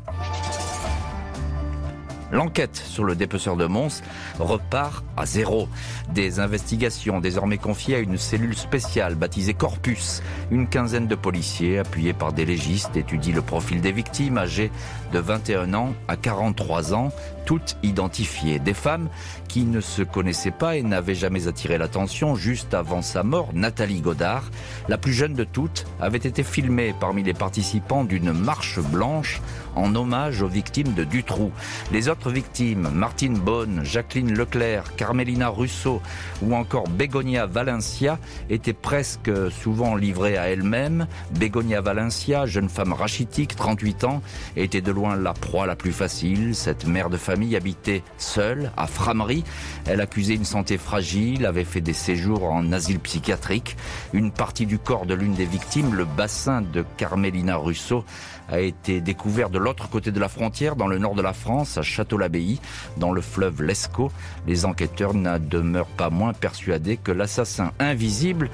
[2.32, 4.02] L'enquête sur le dépeceur de Mons
[4.40, 5.68] repart à zéro.
[6.10, 10.22] Des investigations désormais confiées à une cellule spéciale baptisée Corpus.
[10.52, 14.72] Une quinzaine de policiers, appuyés par des légistes, étudient le profil des victimes âgées
[15.14, 17.12] de 21 ans à 43 ans,
[17.46, 18.60] toutes identifiées.
[18.60, 19.10] Des femmes
[19.48, 23.50] qui ne se connaissaient pas et n'avaient jamais attiré l'attention juste avant sa mort.
[23.54, 24.44] Nathalie Godard,
[24.90, 29.42] la plus jeune de toutes, avait été filmée parmi les participants d'une marche blanche
[29.76, 31.52] en hommage aux victimes de Dutroux.
[31.92, 36.02] Les autres victimes, Martine Bonne, Jacqueline Leclerc, Carmelina Russo
[36.42, 41.08] ou encore Begonia Valencia, étaient presque souvent livrées à elles-mêmes.
[41.32, 44.22] Begonia Valencia, jeune femme rachitique, 38 ans,
[44.56, 46.56] était de loin la proie la plus facile.
[46.56, 49.44] Cette mère de famille habitait seule à Framery.
[49.86, 53.78] Elle accusait une santé fragile, avait fait des séjours en asile psychiatrique.
[54.14, 58.06] Une partie du corps de l'une des victimes, le bassin de Carmelina Russo,
[58.50, 61.78] a été découvert de l'autre côté de la frontière, dans le nord de la France,
[61.78, 62.60] à Château-l'Abbaye,
[62.98, 64.12] dans le fleuve Lescaut.
[64.48, 68.50] Les enquêteurs n'en demeurent pas moins persuadés que l'assassin invisible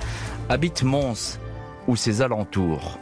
[0.49, 1.39] habite Mons
[1.87, 2.99] ou ses alentours.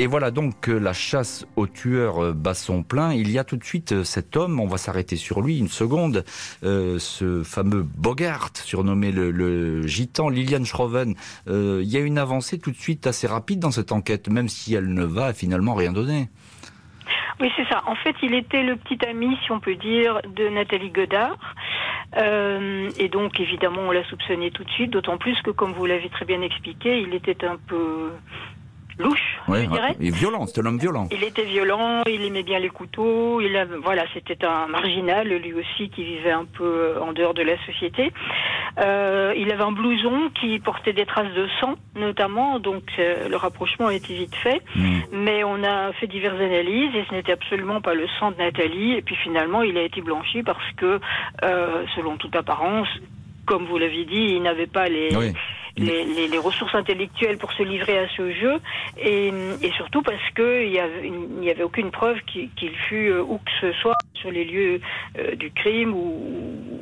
[0.00, 3.12] Et voilà donc que la chasse au tueur euh, bat son plein.
[3.12, 5.68] Il y a tout de suite euh, cet homme, on va s'arrêter sur lui une
[5.68, 6.24] seconde,
[6.64, 11.16] euh, ce fameux Bogart, surnommé le, gitan, Liliane Schroven.
[11.46, 14.72] Il y a une avancée tout de suite assez rapide dans cette enquête, même si
[14.72, 16.30] elle ne va finalement rien donner.
[17.38, 17.82] Oui, c'est ça.
[17.86, 21.36] En fait, il était le petit ami, si on peut dire, de Nathalie Godard.
[22.16, 26.08] Et donc, évidemment, on l'a soupçonné tout de suite, d'autant plus que, comme vous l'avez
[26.08, 28.12] très bien expliqué, il était un peu
[29.00, 29.96] louche, Ouais, je dirais.
[30.00, 31.08] est violent, c'est un homme violent.
[31.10, 35.52] Il était violent, il aimait bien les couteaux, il avait, voilà, c'était un marginal lui
[35.54, 38.12] aussi qui vivait un peu en dehors de la société.
[38.78, 43.36] Euh, il avait un blouson qui portait des traces de sang, notamment, donc euh, le
[43.36, 44.62] rapprochement a été vite fait.
[44.76, 45.00] Hmm.
[45.12, 48.92] Mais on a fait diverses analyses et ce n'était absolument pas le sang de Nathalie.
[48.92, 51.00] Et puis finalement, il a été blanchi parce que,
[51.44, 52.88] euh, selon toute apparence,
[53.46, 55.32] comme vous l'avez dit, il n'avait pas les, Oui.
[55.76, 58.58] Les, les- les ressources intellectuelles pour se livrer à ce jeu,
[58.98, 62.74] et, et surtout parce que il y avait, il n'y avait aucune preuve qu'il qu'il
[62.88, 64.80] fût euh, où que ce soit sur les lieux
[65.18, 66.20] euh, du crime ou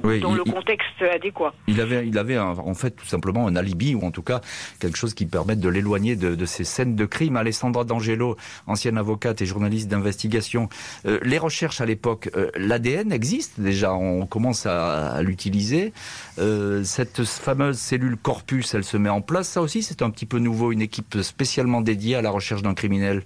[0.03, 1.53] Oui, dans il- le contexte adéquat.
[1.69, 4.41] Il avait, il avait un- en fait tout simplement un alibi ou en tout cas
[4.81, 7.37] quelque chose qui permette de l'éloigner de, de ces scènes de crime.
[7.37, 10.69] Alessandra D'Angelo, ancienne avocate et journaliste d'investigation,
[11.07, 15.93] euh, les recherches à l'époque, euh, l'ADN existe déjà, on commence à, à l'utiliser.
[16.39, 19.49] Euh, cette fameuse cellule corpus, elle se met en place.
[19.49, 22.75] Ça aussi, c'est un petit peu nouveau, une équipe spécialement dédiée à la recherche d'un
[22.75, 23.23] criminel.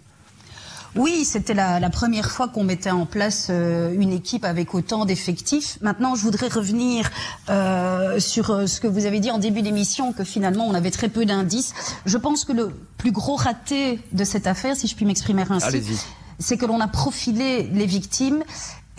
[0.94, 5.06] Oui, c'était la, la première fois qu'on mettait en place euh, une équipe avec autant
[5.06, 5.78] d'effectifs.
[5.80, 7.10] Maintenant, je voudrais revenir
[7.48, 10.90] euh, sur euh, ce que vous avez dit en début d'émission, que finalement on avait
[10.90, 11.72] très peu d'indices.
[12.04, 15.98] Je pense que le plus gros raté de cette affaire, si je puis m'exprimer ainsi,
[16.38, 18.44] c'est que l'on a profilé les victimes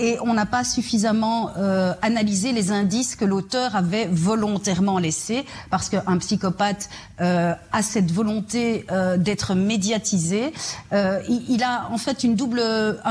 [0.04, 5.88] et on n'a pas suffisamment euh, analysé les indices que l'auteur avait volontairement laissés, parce
[5.89, 6.89] qu'un psychopathe
[7.22, 10.52] euh, a cette volonté euh, d'être médiatisé.
[10.92, 12.62] Euh, il, il a en fait une double,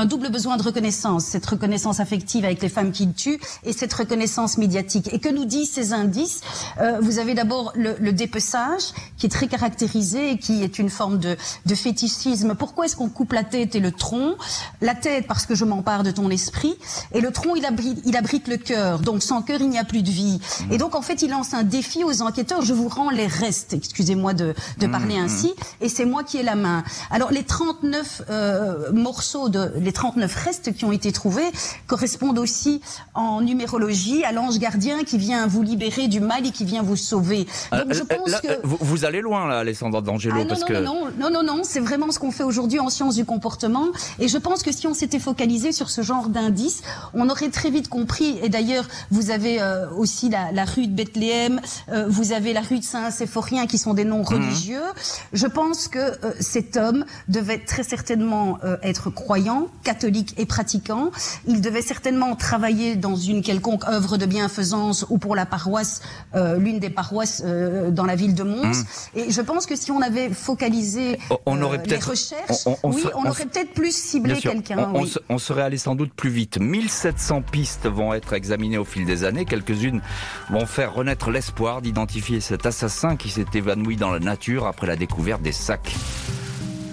[0.03, 3.93] un double besoin de reconnaissance, cette reconnaissance affective avec les femmes qu'il tue et cette
[3.93, 5.09] reconnaissance médiatique.
[5.11, 6.41] Et que nous disent ces indices?
[6.79, 10.89] Euh, Vous avez d'abord le, le dépeçage, qui est très caractérisé et qui est une
[10.89, 12.53] forme de, de fétichisme.
[12.55, 14.35] Pourquoi est-ce qu'on coupe la tête et le tronc?
[14.81, 16.75] La tête parce que je m'empare de ton esprit,
[17.13, 18.99] et le tronc il abrite, il abrite le cœur.
[18.99, 20.39] Donc sans cœur il n'y a plus de vie.
[20.71, 22.61] Et donc en fait il lance un défi aux enquêteurs.
[22.61, 23.73] Je vous rends les restes.
[23.73, 25.53] Excusez-moi de, de parler ainsi.
[25.81, 26.83] Et c'est moi qui ai la main.
[27.11, 31.49] Alors les 39 euh, morceaux de les 39 restes qui ont été trouvés
[31.87, 32.81] correspondent aussi
[33.13, 36.95] en numérologie à l'ange gardien qui vient vous libérer du mal et qui vient vous
[36.95, 37.47] sauver.
[37.71, 41.29] Donc je pense que vous, allez loin là, Alessandra D'Angelo, ah, non, non, non, non,
[41.29, 43.87] non, non, c'est vraiment ce qu'on fait aujourd'hui en sciences du comportement.
[44.19, 46.62] Et je pense que si on s'était focalisé sur ce genre d'indices,
[47.13, 48.39] on aurait très vite compris.
[48.41, 52.61] Et d'ailleurs, vous avez euh, aussi la, la, rue de Bethléem, euh, vous avez la
[52.61, 54.25] rue de Saint-Séphorien qui sont des noms mhm.
[54.25, 54.83] religieux.
[55.31, 61.11] Je pense que euh, cet homme devait très certainement être croyant, catholique et pratiquant.
[61.47, 66.01] Il devait certainement travailler dans une quelconque œuvre de bienfaisance ou pour la paroisse,
[66.33, 68.63] l'une des paroisses dans la ville de Mons.
[68.63, 68.85] Mhm.
[69.15, 73.45] Et je pense que si on avait focalisé on aurait les recherches, oui, on, aurait
[73.45, 74.91] peut-être plus ciblé quelqu'un.
[74.93, 76.52] On, on, serait allé sans doute plus vite.
[76.59, 79.45] 1700 pistes vont être examinées au fil des années.
[79.45, 80.01] Quelques-unes
[80.49, 84.95] vont faire renaître l'espoir d'identifier cet assassin qui s'est évanoui dans la nature après la
[84.95, 85.95] découverte des sacs.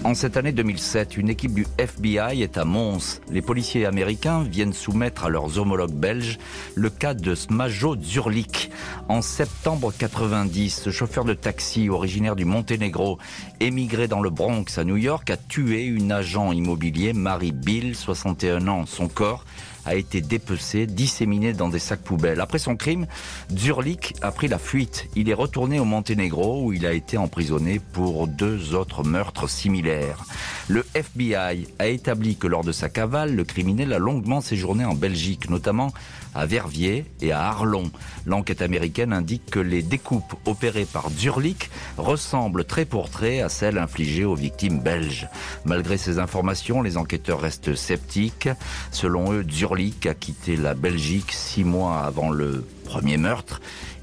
[0.03, 3.21] En cette année 2007, une équipe du FBI est à Mons.
[3.29, 6.39] Les policiers américains viennent soumettre à leurs homologues belges
[6.73, 8.71] le cas de Smajo Zurlik.
[9.09, 13.19] En septembre 90, ce chauffeur de taxi originaire du Monténégro,
[13.59, 18.67] émigré dans le Bronx à New York, a tué une agent immobilier, Marie Bill, 61
[18.69, 18.87] ans.
[18.87, 19.45] Son corps
[19.85, 22.41] a été dépecé, disséminé dans des sacs poubelles.
[22.41, 23.07] Après son crime,
[23.55, 25.07] Zurlik a pris la fuite.
[25.15, 30.25] Il est retourné au Monténégro où il a été emprisonné pour deux autres meurtres similaires.
[30.67, 34.93] Le FBI a établi que lors de sa cavale, le criminel a longuement séjourné en
[34.93, 35.91] Belgique, notamment
[36.35, 37.91] à Verviers et à Arlon.
[38.25, 43.77] L'enquête américaine indique que les découpes opérées par Zurlik ressemblent très pour trait à celles
[43.77, 45.27] infligées aux victimes belges.
[45.65, 48.49] Malgré ces informations, les enquêteurs restent sceptiques.
[48.91, 53.61] Selon eux, Zurlik a quitté la Belgique six mois avant le premier meurtre.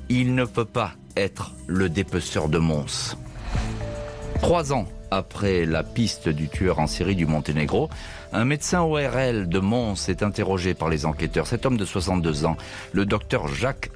[0.08, 3.16] Il ne peut pas être le dépeceur de Mons.
[4.40, 7.88] Trois ans après la piste du tueur en série du Monténégro,
[8.32, 11.46] un médecin ORL de Mons est interrogé par les enquêteurs.
[11.46, 12.56] Cet homme de 62 ans,
[12.92, 13.90] le docteur Jacques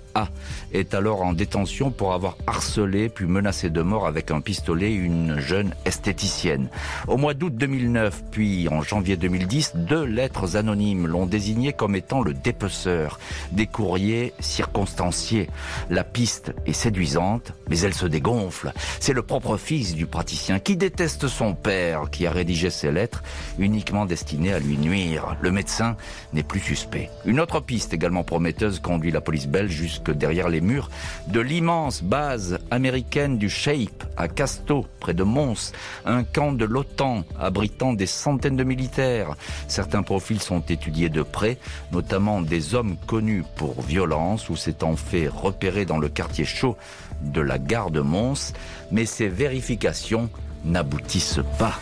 [0.73, 5.39] est alors en détention pour avoir harcelé puis menacé de mort avec un pistolet une
[5.39, 6.69] jeune esthéticienne.
[7.09, 12.21] Au mois d'août 2009 puis en janvier 2010, deux lettres anonymes l'ont désigné comme étant
[12.23, 13.19] le dépeceur.
[13.53, 15.49] Des courriers circonstanciés.
[15.91, 18.73] La piste est séduisante, mais elle se dégonfle.
[19.01, 23.23] C'est le propre fils du praticien qui déteste son père qui a rédigé ces lettres
[23.59, 25.37] uniquement destinées à lui nuire.
[25.41, 25.97] Le médecin
[26.33, 27.11] n'est plus suspect.
[27.25, 30.91] Une autre piste également prometteuse conduit la police belge jusqu'à que derrière les murs
[31.29, 35.73] de l'immense base américaine du Shape à Casto, près de Mons,
[36.05, 39.37] un camp de l'OTAN abritant des centaines de militaires.
[39.69, 41.59] Certains profils sont étudiés de près,
[41.93, 46.77] notamment des hommes connus pour violence ou s'étant fait repérer dans le quartier chaud
[47.23, 48.53] de la gare de Mons,
[48.91, 50.31] mais ces vérifications
[50.65, 51.79] n'aboutissent pas.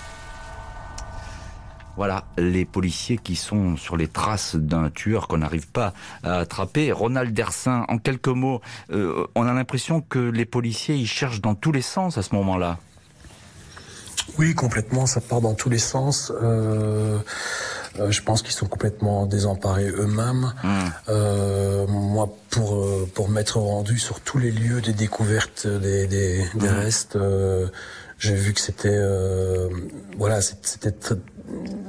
[1.97, 6.93] Voilà, les policiers qui sont sur les traces d'un tueur qu'on n'arrive pas à attraper.
[6.93, 8.61] Ronald Dersin, en quelques mots,
[8.93, 12.35] euh, on a l'impression que les policiers, ils cherchent dans tous les sens à ce
[12.35, 12.79] moment-là.
[14.39, 16.33] Oui, complètement, ça part dans tous les sens.
[16.43, 17.19] Euh,
[17.99, 20.53] euh, je pense qu'ils sont complètement désemparés eux-mêmes.
[20.63, 21.87] Hmm.
[21.89, 26.73] moi, pour pour m'être rendu sur tous les lieux des découvertes des, des, des hmm.
[26.73, 27.19] restes,
[28.19, 29.01] j'ai vu que c'était
[30.17, 30.95] voilà, c'était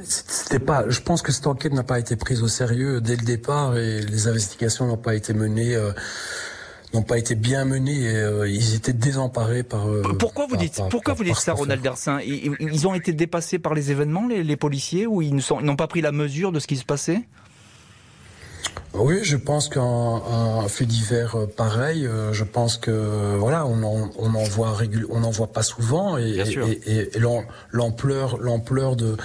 [0.03, 0.89] c'était pas.
[0.89, 4.01] Je pense que cette enquête n'a pas été prise au sérieux dès le départ et
[4.01, 5.75] les investigations n'ont pas été menées.
[5.75, 5.91] Euh,
[6.93, 9.87] n'ont pas été bien menées et euh, ils étaient désemparés par.
[9.87, 13.73] Euh, pourquoi vous dites Pourquoi vous dites ça, Ronald Dersin ils, ont été dépassés par
[13.73, 16.75] les événements, les, les policiers, ou ils n'ont pas pris la mesure de ce qui
[16.75, 17.21] se passait?
[18.93, 24.09] Oui, je pense qu'un fait divers euh, pareil, euh, je pense que voilà, on en,
[24.17, 26.43] on en voit régul on en voit pas souvent et,
[26.85, 27.11] et, et,
[27.71, 29.15] l'ampleur, l'ampleur de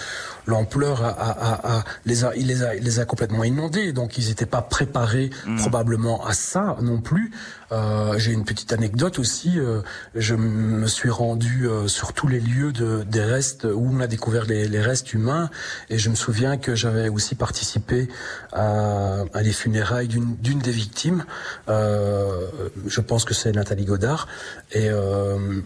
[0.46, 3.92] l'ampleur a, a, a, les a, il les a, les a complètement inondés.
[3.92, 5.56] Donc ils n'étaient pas préparés mmh.
[5.58, 7.32] probablement à ça non plus.
[7.72, 9.58] Euh, J'ai une petite anecdote aussi.
[9.58, 9.80] Euh,
[10.14, 14.44] je me suis rendu sur tous les lieux de, des restes où on a découvert
[14.44, 15.50] les, les restes humains
[15.90, 18.08] et je me souviens que j'avais aussi participé
[18.52, 21.24] à, à les funérailles d'une des victimes.
[21.68, 22.46] Euh,
[22.86, 24.28] je pense que c'est Nathalie Godard.
[24.72, 25.60] Et euh,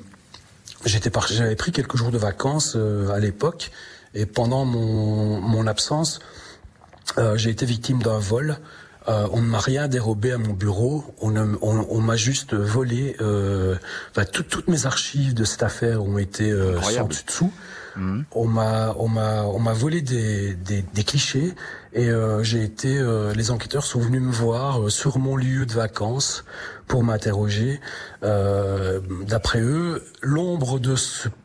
[0.84, 3.70] j'étais j'avais pris quelques jours de vacances euh, à l'époque.
[4.14, 6.20] Et pendant mon, mon absence,
[7.18, 8.58] euh, j'ai été victime d'un vol.
[9.08, 11.04] Euh, on ne m'a rien dérobé à mon bureau.
[11.20, 13.16] On, on, on m'a juste volé.
[13.20, 13.76] Euh,
[14.32, 17.52] toutes mes archives de cette affaire ont été sans dessus dessous.
[17.96, 21.54] On m'a on m'a on m'a volé des, des, des clichés
[21.92, 22.08] Et
[22.42, 23.02] j'ai été,
[23.34, 26.44] les enquêteurs sont venus me voir sur mon lieu de vacances
[26.86, 27.80] pour m'interroger.
[28.22, 30.94] D'après eux, l'ombre de,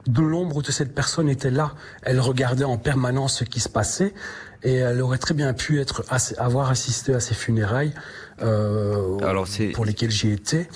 [0.07, 1.73] de l'ombre de cette personne était là.
[2.03, 4.13] Elle regardait en permanence ce qui se passait
[4.63, 6.03] et elle aurait très bien pu être
[6.37, 7.93] avoir assisté à ces funérailles
[8.41, 10.67] euh, Alors pour lesquels j'ai été.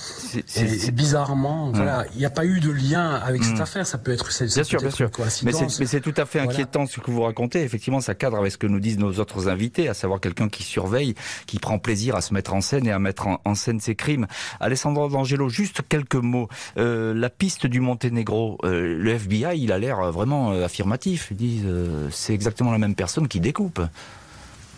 [0.56, 1.76] Et, bizarrement, hum.
[1.76, 3.62] voilà, il n'y a pas eu de lien avec cette hum.
[3.62, 3.88] affaire.
[3.88, 5.10] Ça peut être, bien sûr, bien sûr.
[5.44, 7.64] Mais c'est tout à fait inquiétant ce que vous racontez.
[7.64, 10.64] Effectivement, ça cadre avec ce que nous disent nos autres invités, à savoir quelqu'un qui
[10.64, 13.96] surveille, qui prend plaisir à se mettre en scène et à mettre en, scène ses
[13.96, 14.28] crimes.
[14.60, 16.48] Alessandro D'Angelo, juste quelques mots.
[16.78, 21.30] Euh, la piste du Monténégro, euh, le FBI, il a l'air vraiment euh, affirmatif.
[21.32, 23.82] Ils disent, euh, c'est exactement la même personne qui découpe.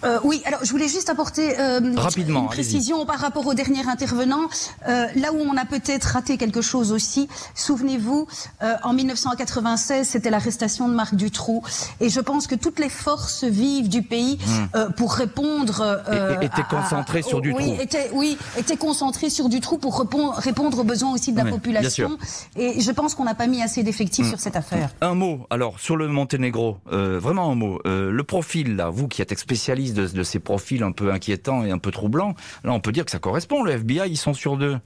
[0.03, 3.87] Euh, oui, alors je voulais juste apporter euh, Rapidement, une précision par rapport au dernier
[3.87, 4.49] intervenant.
[4.87, 8.27] Euh, là où on a peut-être raté quelque chose aussi, souvenez-vous,
[8.63, 11.61] euh, en 1996, c'était l'arrestation de Marc Dutroux.
[11.99, 14.75] Et je pense que toutes les forces vives du pays, hmm.
[14.75, 16.01] euh, pour répondre...
[16.41, 17.61] étaient concentrées sur Dutroux.
[17.61, 21.45] Oui, étaient, oui, étaient concentrées sur Dutroux pour répondre, répondre aux besoins aussi de la
[21.45, 22.17] population.
[22.55, 24.29] Et je pense qu'on n'a pas mis assez d'effectifs hmm.
[24.29, 24.89] sur cette affaire.
[25.01, 27.79] Un mot, alors, sur le Monténégro, vraiment un mot.
[27.85, 31.77] le profil, là, vous qui êtes spécialiste de, ces profils un peu inquiétants et un
[31.77, 33.63] peu troublants, là on peut dire que ça correspond.
[33.63, 34.77] Le FBI, ils sont sur deux.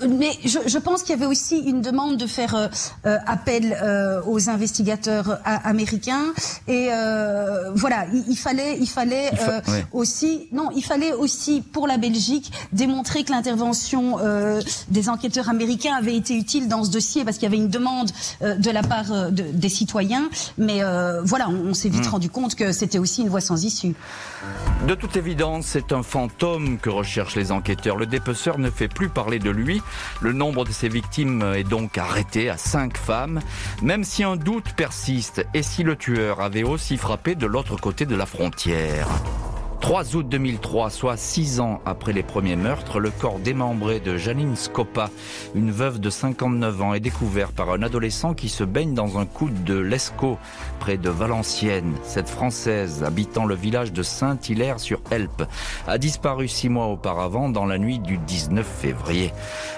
[0.00, 2.68] Mais je, je pense qu'il y avait aussi une demande de faire euh,
[3.06, 6.32] euh, appel euh, aux investigateurs américains
[6.66, 6.88] et
[7.74, 9.30] voilà, il, fallait, il fallait
[9.92, 14.18] aussi, non, il fallait aussi pour la Belgique démontrer que l'intervention
[14.88, 18.10] des enquêteurs américains avait été utile dans ce dossier parce qu'il y avait une demande
[18.40, 20.28] de la part de, des citoyens.
[20.58, 20.80] Mais
[21.24, 22.10] voilà, on, s'est vite hmm.
[22.10, 23.94] rendu compte que c'était aussi une voie sans issue.
[24.86, 27.96] De toute évidence, c'est un fantôme que recherchent les enquêteurs.
[27.96, 29.82] Le dépeceur ne fait plus parler de lui.
[30.20, 33.40] Le nombre de ses victimes est donc arrêté à cinq femmes,
[33.82, 38.06] même si un doute persiste et si le tueur avait aussi frappé de l'autre côté
[38.06, 39.08] de la frontière?
[39.84, 44.56] 3 août 2003, soit 6 ans après les premiers meurtres, le corps démembré de Janine
[44.56, 45.10] Scopa,
[45.54, 49.26] une veuve de 59 ans, est découvert par un adolescent qui se baigne dans un
[49.26, 50.38] coude de l'Escaut,
[50.84, 51.94] près de Valenciennes.
[52.02, 55.44] Cette Française, habitant le village de Saint-Hilaire-sur-Helpe,
[55.86, 59.32] a disparu six mois auparavant dans la nuit du 19 février.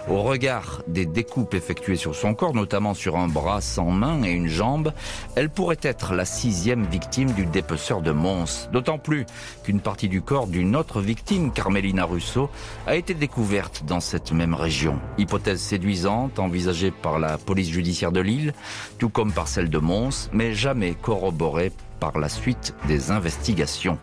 [0.09, 4.33] Au regard des découpes effectuées sur son corps, notamment sur un bras sans main et
[4.33, 4.93] une jambe,
[5.37, 8.69] elle pourrait être la sixième victime du dépeceur de Mons.
[8.73, 9.27] D'autant plus
[9.63, 12.51] qu'une partie du corps d'une autre victime, Carmelina Russo,
[12.89, 14.99] a été découverte dans cette même région.
[15.19, 18.55] Hypothèse séduisante envisagée par la police judiciaire de Lille,
[18.99, 23.99] tout comme par celle de Mons, mais jamais corroborée par la suite des investigations.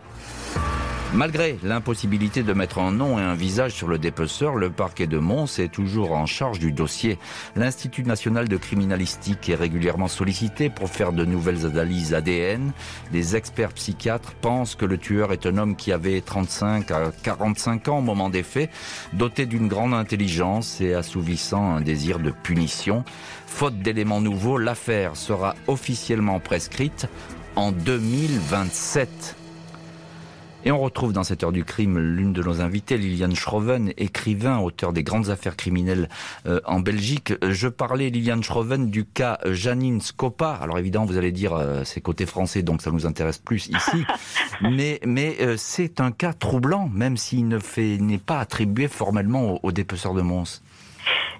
[1.14, 5.18] Malgré l'impossibilité de mettre un nom et un visage sur le dépeceur, le parquet de
[5.18, 7.20] Mons est toujours en charge du dossier.
[7.54, 12.72] L'Institut national de criminalistique est régulièrement sollicité pour faire de nouvelles analyses ADN.
[13.12, 17.86] Des experts psychiatres pensent que le tueur est un homme qui avait 35 à 45
[17.86, 18.70] ans au moment des faits,
[19.12, 23.04] doté d'une grande intelligence et assouvissant un désir de punition.
[23.54, 27.06] Faute d'éléments nouveaux, l'affaire sera officiellement prescrite
[27.54, 29.36] en 2027.
[30.64, 34.58] Et on retrouve dans cette heure du crime l'une de nos invitées, Liliane Schroven, écrivain,
[34.58, 36.08] auteur des grandes affaires criminelles
[36.46, 37.32] euh, en Belgique.
[37.48, 40.58] Je parlais, Liliane Schroven, du cas Janine Scopa.
[40.60, 44.04] Alors évidemment, vous allez dire, euh, c'est côté français, donc ça nous intéresse plus ici.
[44.62, 49.52] mais mais euh, c'est un cas troublant, même s'il ne fait n'est pas attribué formellement
[49.52, 50.60] au, au dépeceur de Mons.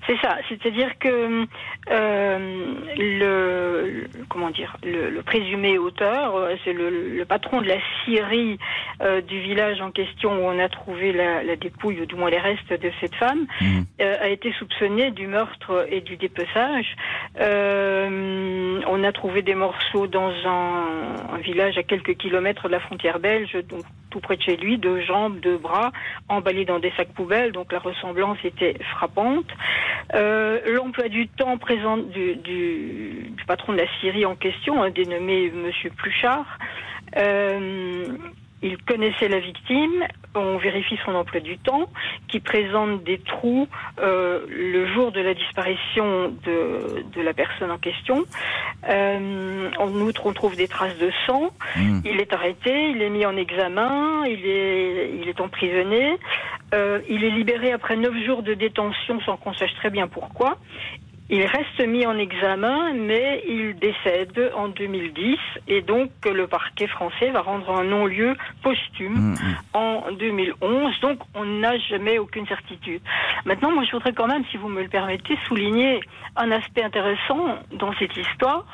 [0.07, 1.47] C'est ça, c'est-à-dire que
[1.91, 8.59] euh, le comment dire le, présumé auteur, euh, c'est le, patron de la scierie
[9.01, 12.39] euh, du village en question où on a trouvé la, dépouille ou du moins les
[12.39, 13.83] restes de cette femme, mmh.
[14.01, 16.97] a été soupçonné du meurtre et du dépeçage.
[17.39, 23.19] on a trouvé des morceaux dans un, un, village à quelques kilomètres de la frontière
[23.21, 23.85] belge, donc
[24.15, 25.91] tout près de chez lui, deux jambes, deux bras,
[26.29, 29.51] emballés dans des sacs poubelles, donc la ressemblance était frappante.
[30.15, 35.91] Euh, l'emploi du temps présent du, patron de la Syrie en question, un dénommé Monsieur
[35.91, 36.59] Pluchard,
[37.17, 38.07] euh,
[38.65, 40.05] il connaissait la victime,
[40.35, 41.91] on vérifie son emploi du temps,
[42.29, 43.69] qui présente des trous
[44.01, 48.25] euh, le jour de la disparition de, de la personne en question.
[48.89, 51.51] Euh, en outre, on trouve des traces de sang.
[51.77, 52.01] Hmm.
[52.07, 56.19] Il est arrêté, il est mis en examen, il est, il est emprisonné.
[56.73, 60.57] Euh, il est libéré après neuf jours de détention sans qu'on sache très bien pourquoi.
[61.31, 67.31] Il reste mis en examen, mais il décède en 2010 et donc le parquet français
[67.31, 69.57] va rendre un non-lieu posthume Mm, mm.
[69.75, 71.01] en 2011.
[71.01, 73.01] Donc on n'a jamais aucune certitude.
[73.45, 76.01] Maintenant, moi je voudrais quand même, si vous me le permettez, souligner
[76.37, 78.65] un aspect intéressant dans cette histoire.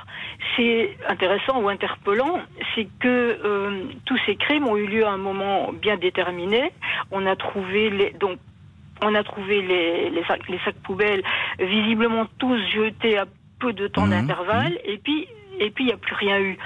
[0.57, 2.41] C'est intéressant ou interpellant,
[2.75, 3.09] c'est que
[3.45, 6.73] euh, tous ces crimes ont eu lieu à un moment bien déterminé.
[7.11, 8.39] On a trouvé les donc
[9.03, 11.23] on a trouvé les, les, sacs, les sacs poubelles
[11.59, 13.27] visiblement tous jetés à
[13.59, 15.29] peu de temps Mhm, d'intervalle et puis
[15.59, 16.57] et puis il n'y a plus rien eu.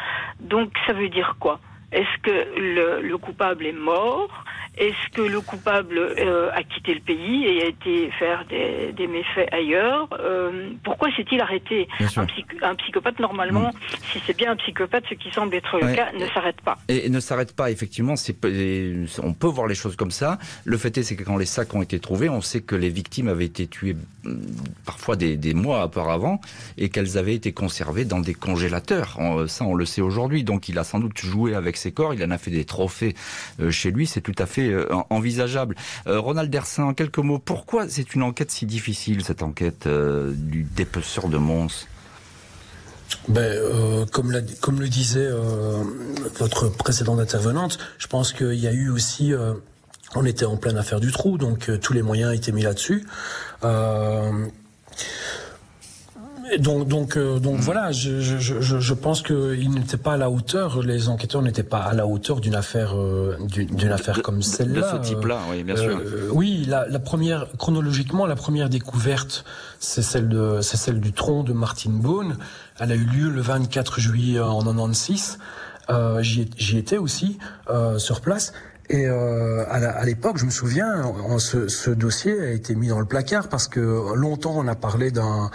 [0.40, 1.58] Donc ça veut dire quoi?
[1.92, 4.44] Est-ce que le, le coupable est mort?
[4.76, 9.06] Est-ce que le coupable euh, a quitté le pays et a été faire des, des
[9.06, 13.70] méfaits ailleurs Euh, Pourquoi s'est-il arrêté un, psych- un psychopathe, normalement,
[14.12, 15.94] si c'est bien un psychopathe, ce qui semble être le Ouais.
[15.94, 16.78] cas, ne s'arrête pas.
[16.88, 18.14] Et ne s'arrête pas, effectivement,
[19.22, 20.38] on peut voir les choses comme ça.
[20.64, 22.88] Le fait est, c'est que quand les sacs ont été trouvés, on sait que les
[22.88, 24.40] victimes avaient été tuées hum,
[24.84, 26.40] parfois des, des mois auparavant
[26.78, 29.16] et qu'elles avaient été conservées dans des congélateurs.
[29.18, 30.44] On- ça, on le sait aujourd'hui.
[30.44, 33.14] Donc, il a sans doute joué avec ses corps, il en a fait des trophées
[33.60, 35.76] euh, chez lui, c'est tout à fait euh, en- envisageable.
[36.06, 40.32] Euh, Ronald Dersin, en quelques mots, pourquoi c'est une enquête si difficile, cette enquête euh,
[40.34, 41.86] du dépeceur de Mons?
[43.28, 45.28] Ben, comme, le disait
[46.38, 49.32] votre précédente intervenante, je pense qu'il y a eu aussi,
[50.14, 53.06] on était en pleine affaire du trou, donc tous les moyens étaient mis là-dessus.
[56.52, 60.16] Euh, donc, donc, euh, donc voilà, je, je, je, je pense qu'ils n'étaient pas à
[60.16, 64.20] la hauteur, les enquêteurs n'étaient pas à la hauteur d'une affaire, euh, d'une affaire De-
[64.22, 64.92] comme De celle-là.
[65.02, 65.98] ce type-là, oui, bien sûr.
[65.98, 69.44] Euh, oui, la, la première chronologiquement, la première découverte,
[69.78, 72.36] c'est celle de, c'est celle du tronc de Martine Bone.
[72.78, 75.38] Elle a eu lieu le 24 juillet en 96.
[75.90, 77.38] Euh, j'y ai- j'y étais aussi
[77.70, 78.52] euh, sur place.
[78.90, 83.00] Et euh, à l'époque, je me souviens, en- ce, ce dossier a été mis dans
[83.00, 85.50] le placard parce que longtemps on a parlé d'un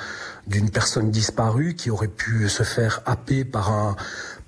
[0.47, 3.95] d'une personne disparue qui aurait pu se faire happer par un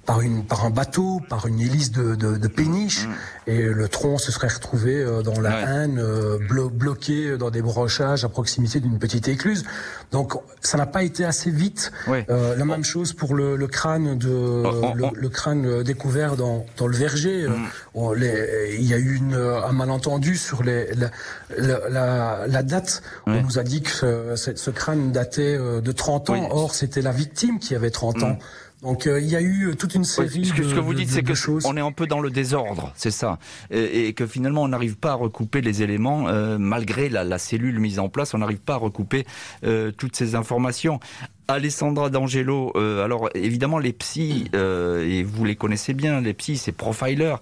[0.05, 3.07] par une par un bateau, par une hélice de, de, de péniche,
[3.45, 5.63] et le tronc se serait retrouvé euh, dans la Ouais.
[5.67, 9.63] Haine, euh, blo- bloqué dans des brochages à proximité d'une petite écluse.
[10.11, 11.91] Donc ça n'a pas été assez vite.
[12.07, 12.25] Ouais.
[12.29, 15.83] Euh, la même chose pour le, le crâne de on- le, on- le crâne euh,
[15.83, 17.47] découvert dans, dans le verger.
[17.47, 18.13] Mm.
[18.15, 21.11] les- il y a eu une, un malentendu sur les, la,
[21.57, 23.03] la, la, la date.
[23.27, 23.33] Ouais.
[23.39, 26.33] On nous a dit que ce, crâne datait de 30 ans.
[26.33, 26.47] Oui.
[26.49, 28.39] Or, c'était la victime qui avait 30 ans.
[28.81, 30.79] Donc, euh, il y a eu toute une Oui, série ce, que, de, ce que
[30.79, 31.65] vous dites, c'est que choses.
[31.67, 33.37] on est un peu dans le désordre, c'est ça,
[33.69, 37.37] et, et que finalement on n'arrive pas à recouper les éléments euh, malgré la, la
[37.37, 39.25] cellule mise en place, on n'arrive pas à recouper
[39.63, 40.99] euh, toutes ces informations.
[41.47, 46.57] Alessandra D'Angelo, euh, alors évidemment les psys, euh, et vous les connaissez bien, les psys,
[46.57, 47.35] ces profilers,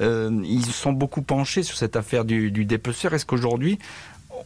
[0.00, 3.12] euh, ils sont beaucoup penchés sur cette affaire du, du dépeceur.
[3.12, 3.78] Est-ce qu'aujourd'hui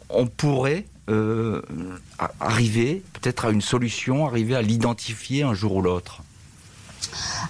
[0.09, 1.61] on pourrait euh,
[2.41, 6.23] arriver peut-être à une solution, arriver à l'identifier un jour ou l'autre?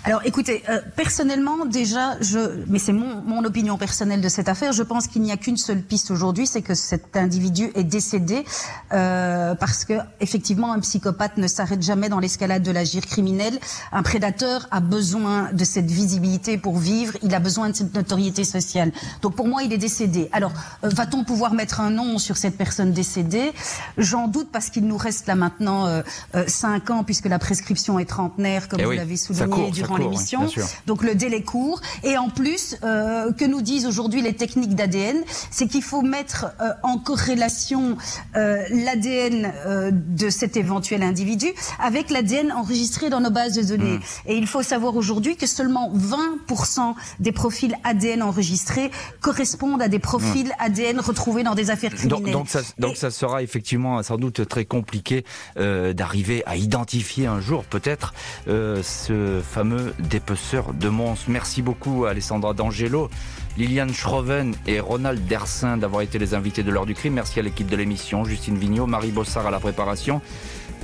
[0.04, 2.38] Alors écoutez, euh, personnellement déjà, je,
[2.68, 5.58] mais c'est mon, mon opinion personnelle de cette affaire, je pense qu'il n'y a qu'une
[5.58, 8.46] seule piste aujourd'hui, c'est que cet individu est décédé
[8.94, 13.58] euh, parce que effectivement un psychopathe ne s'arrête jamais dans l'escalade de l'agir criminel.
[13.92, 18.44] Un prédateur a besoin de cette visibilité pour vivre, il a besoin de cette notoriété
[18.44, 18.92] sociale.
[19.20, 20.30] Donc pour moi, il est décédé.
[20.32, 23.52] Alors euh, va-t-on pouvoir mettre un nom sur cette personne décédée?
[23.98, 26.00] J'en doute parce qu'il nous reste là maintenant euh,
[26.34, 29.50] euh, cinq ans puisque la prescription est trentenaire, comme Eh vous oui, l'avez souligné ça
[29.50, 30.46] court, l'émission.
[30.86, 31.80] Donc le délai court.
[32.02, 36.46] Et en plus, euh, que nous disent aujourd'hui les techniques d'ADN, c'est qu'il faut mettre
[36.60, 37.96] euh, en corrélation
[38.36, 39.52] euh, l'ADN
[39.90, 41.46] de cet éventuel individu
[41.82, 43.98] avec l'ADN enregistré dans nos bases de données.
[43.98, 44.28] Hmm.
[44.30, 49.98] Et il faut savoir aujourd'hui que seulement 20% des profils ADN enregistrés correspondent à des
[49.98, 52.20] profils ADN retrouvés dans des affaires criminelles.
[52.20, 52.32] Hmm.
[52.32, 55.24] Donc, donc, ça, donc Et- ça sera effectivement sans doute très compliqué
[55.56, 58.14] d'arriver à identifier un jour peut-être
[58.46, 61.26] ce fameux dépeceur de Mons.
[61.28, 63.10] Merci beaucoup Alessandra D'Angelo,
[63.56, 67.14] Liliane Schroven et Ronald Dersin d'avoir été les invités de l'heure du crime.
[67.14, 70.20] Merci à l'équipe de l'émission, Justine Vignot, Marie Bossard à la préparation.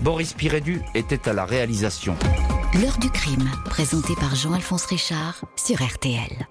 [0.03, 2.17] Boris Pirédu était à la réalisation.
[2.81, 6.47] L'heure du crime, présenté par Jean-Alphonse Richard sur RTL.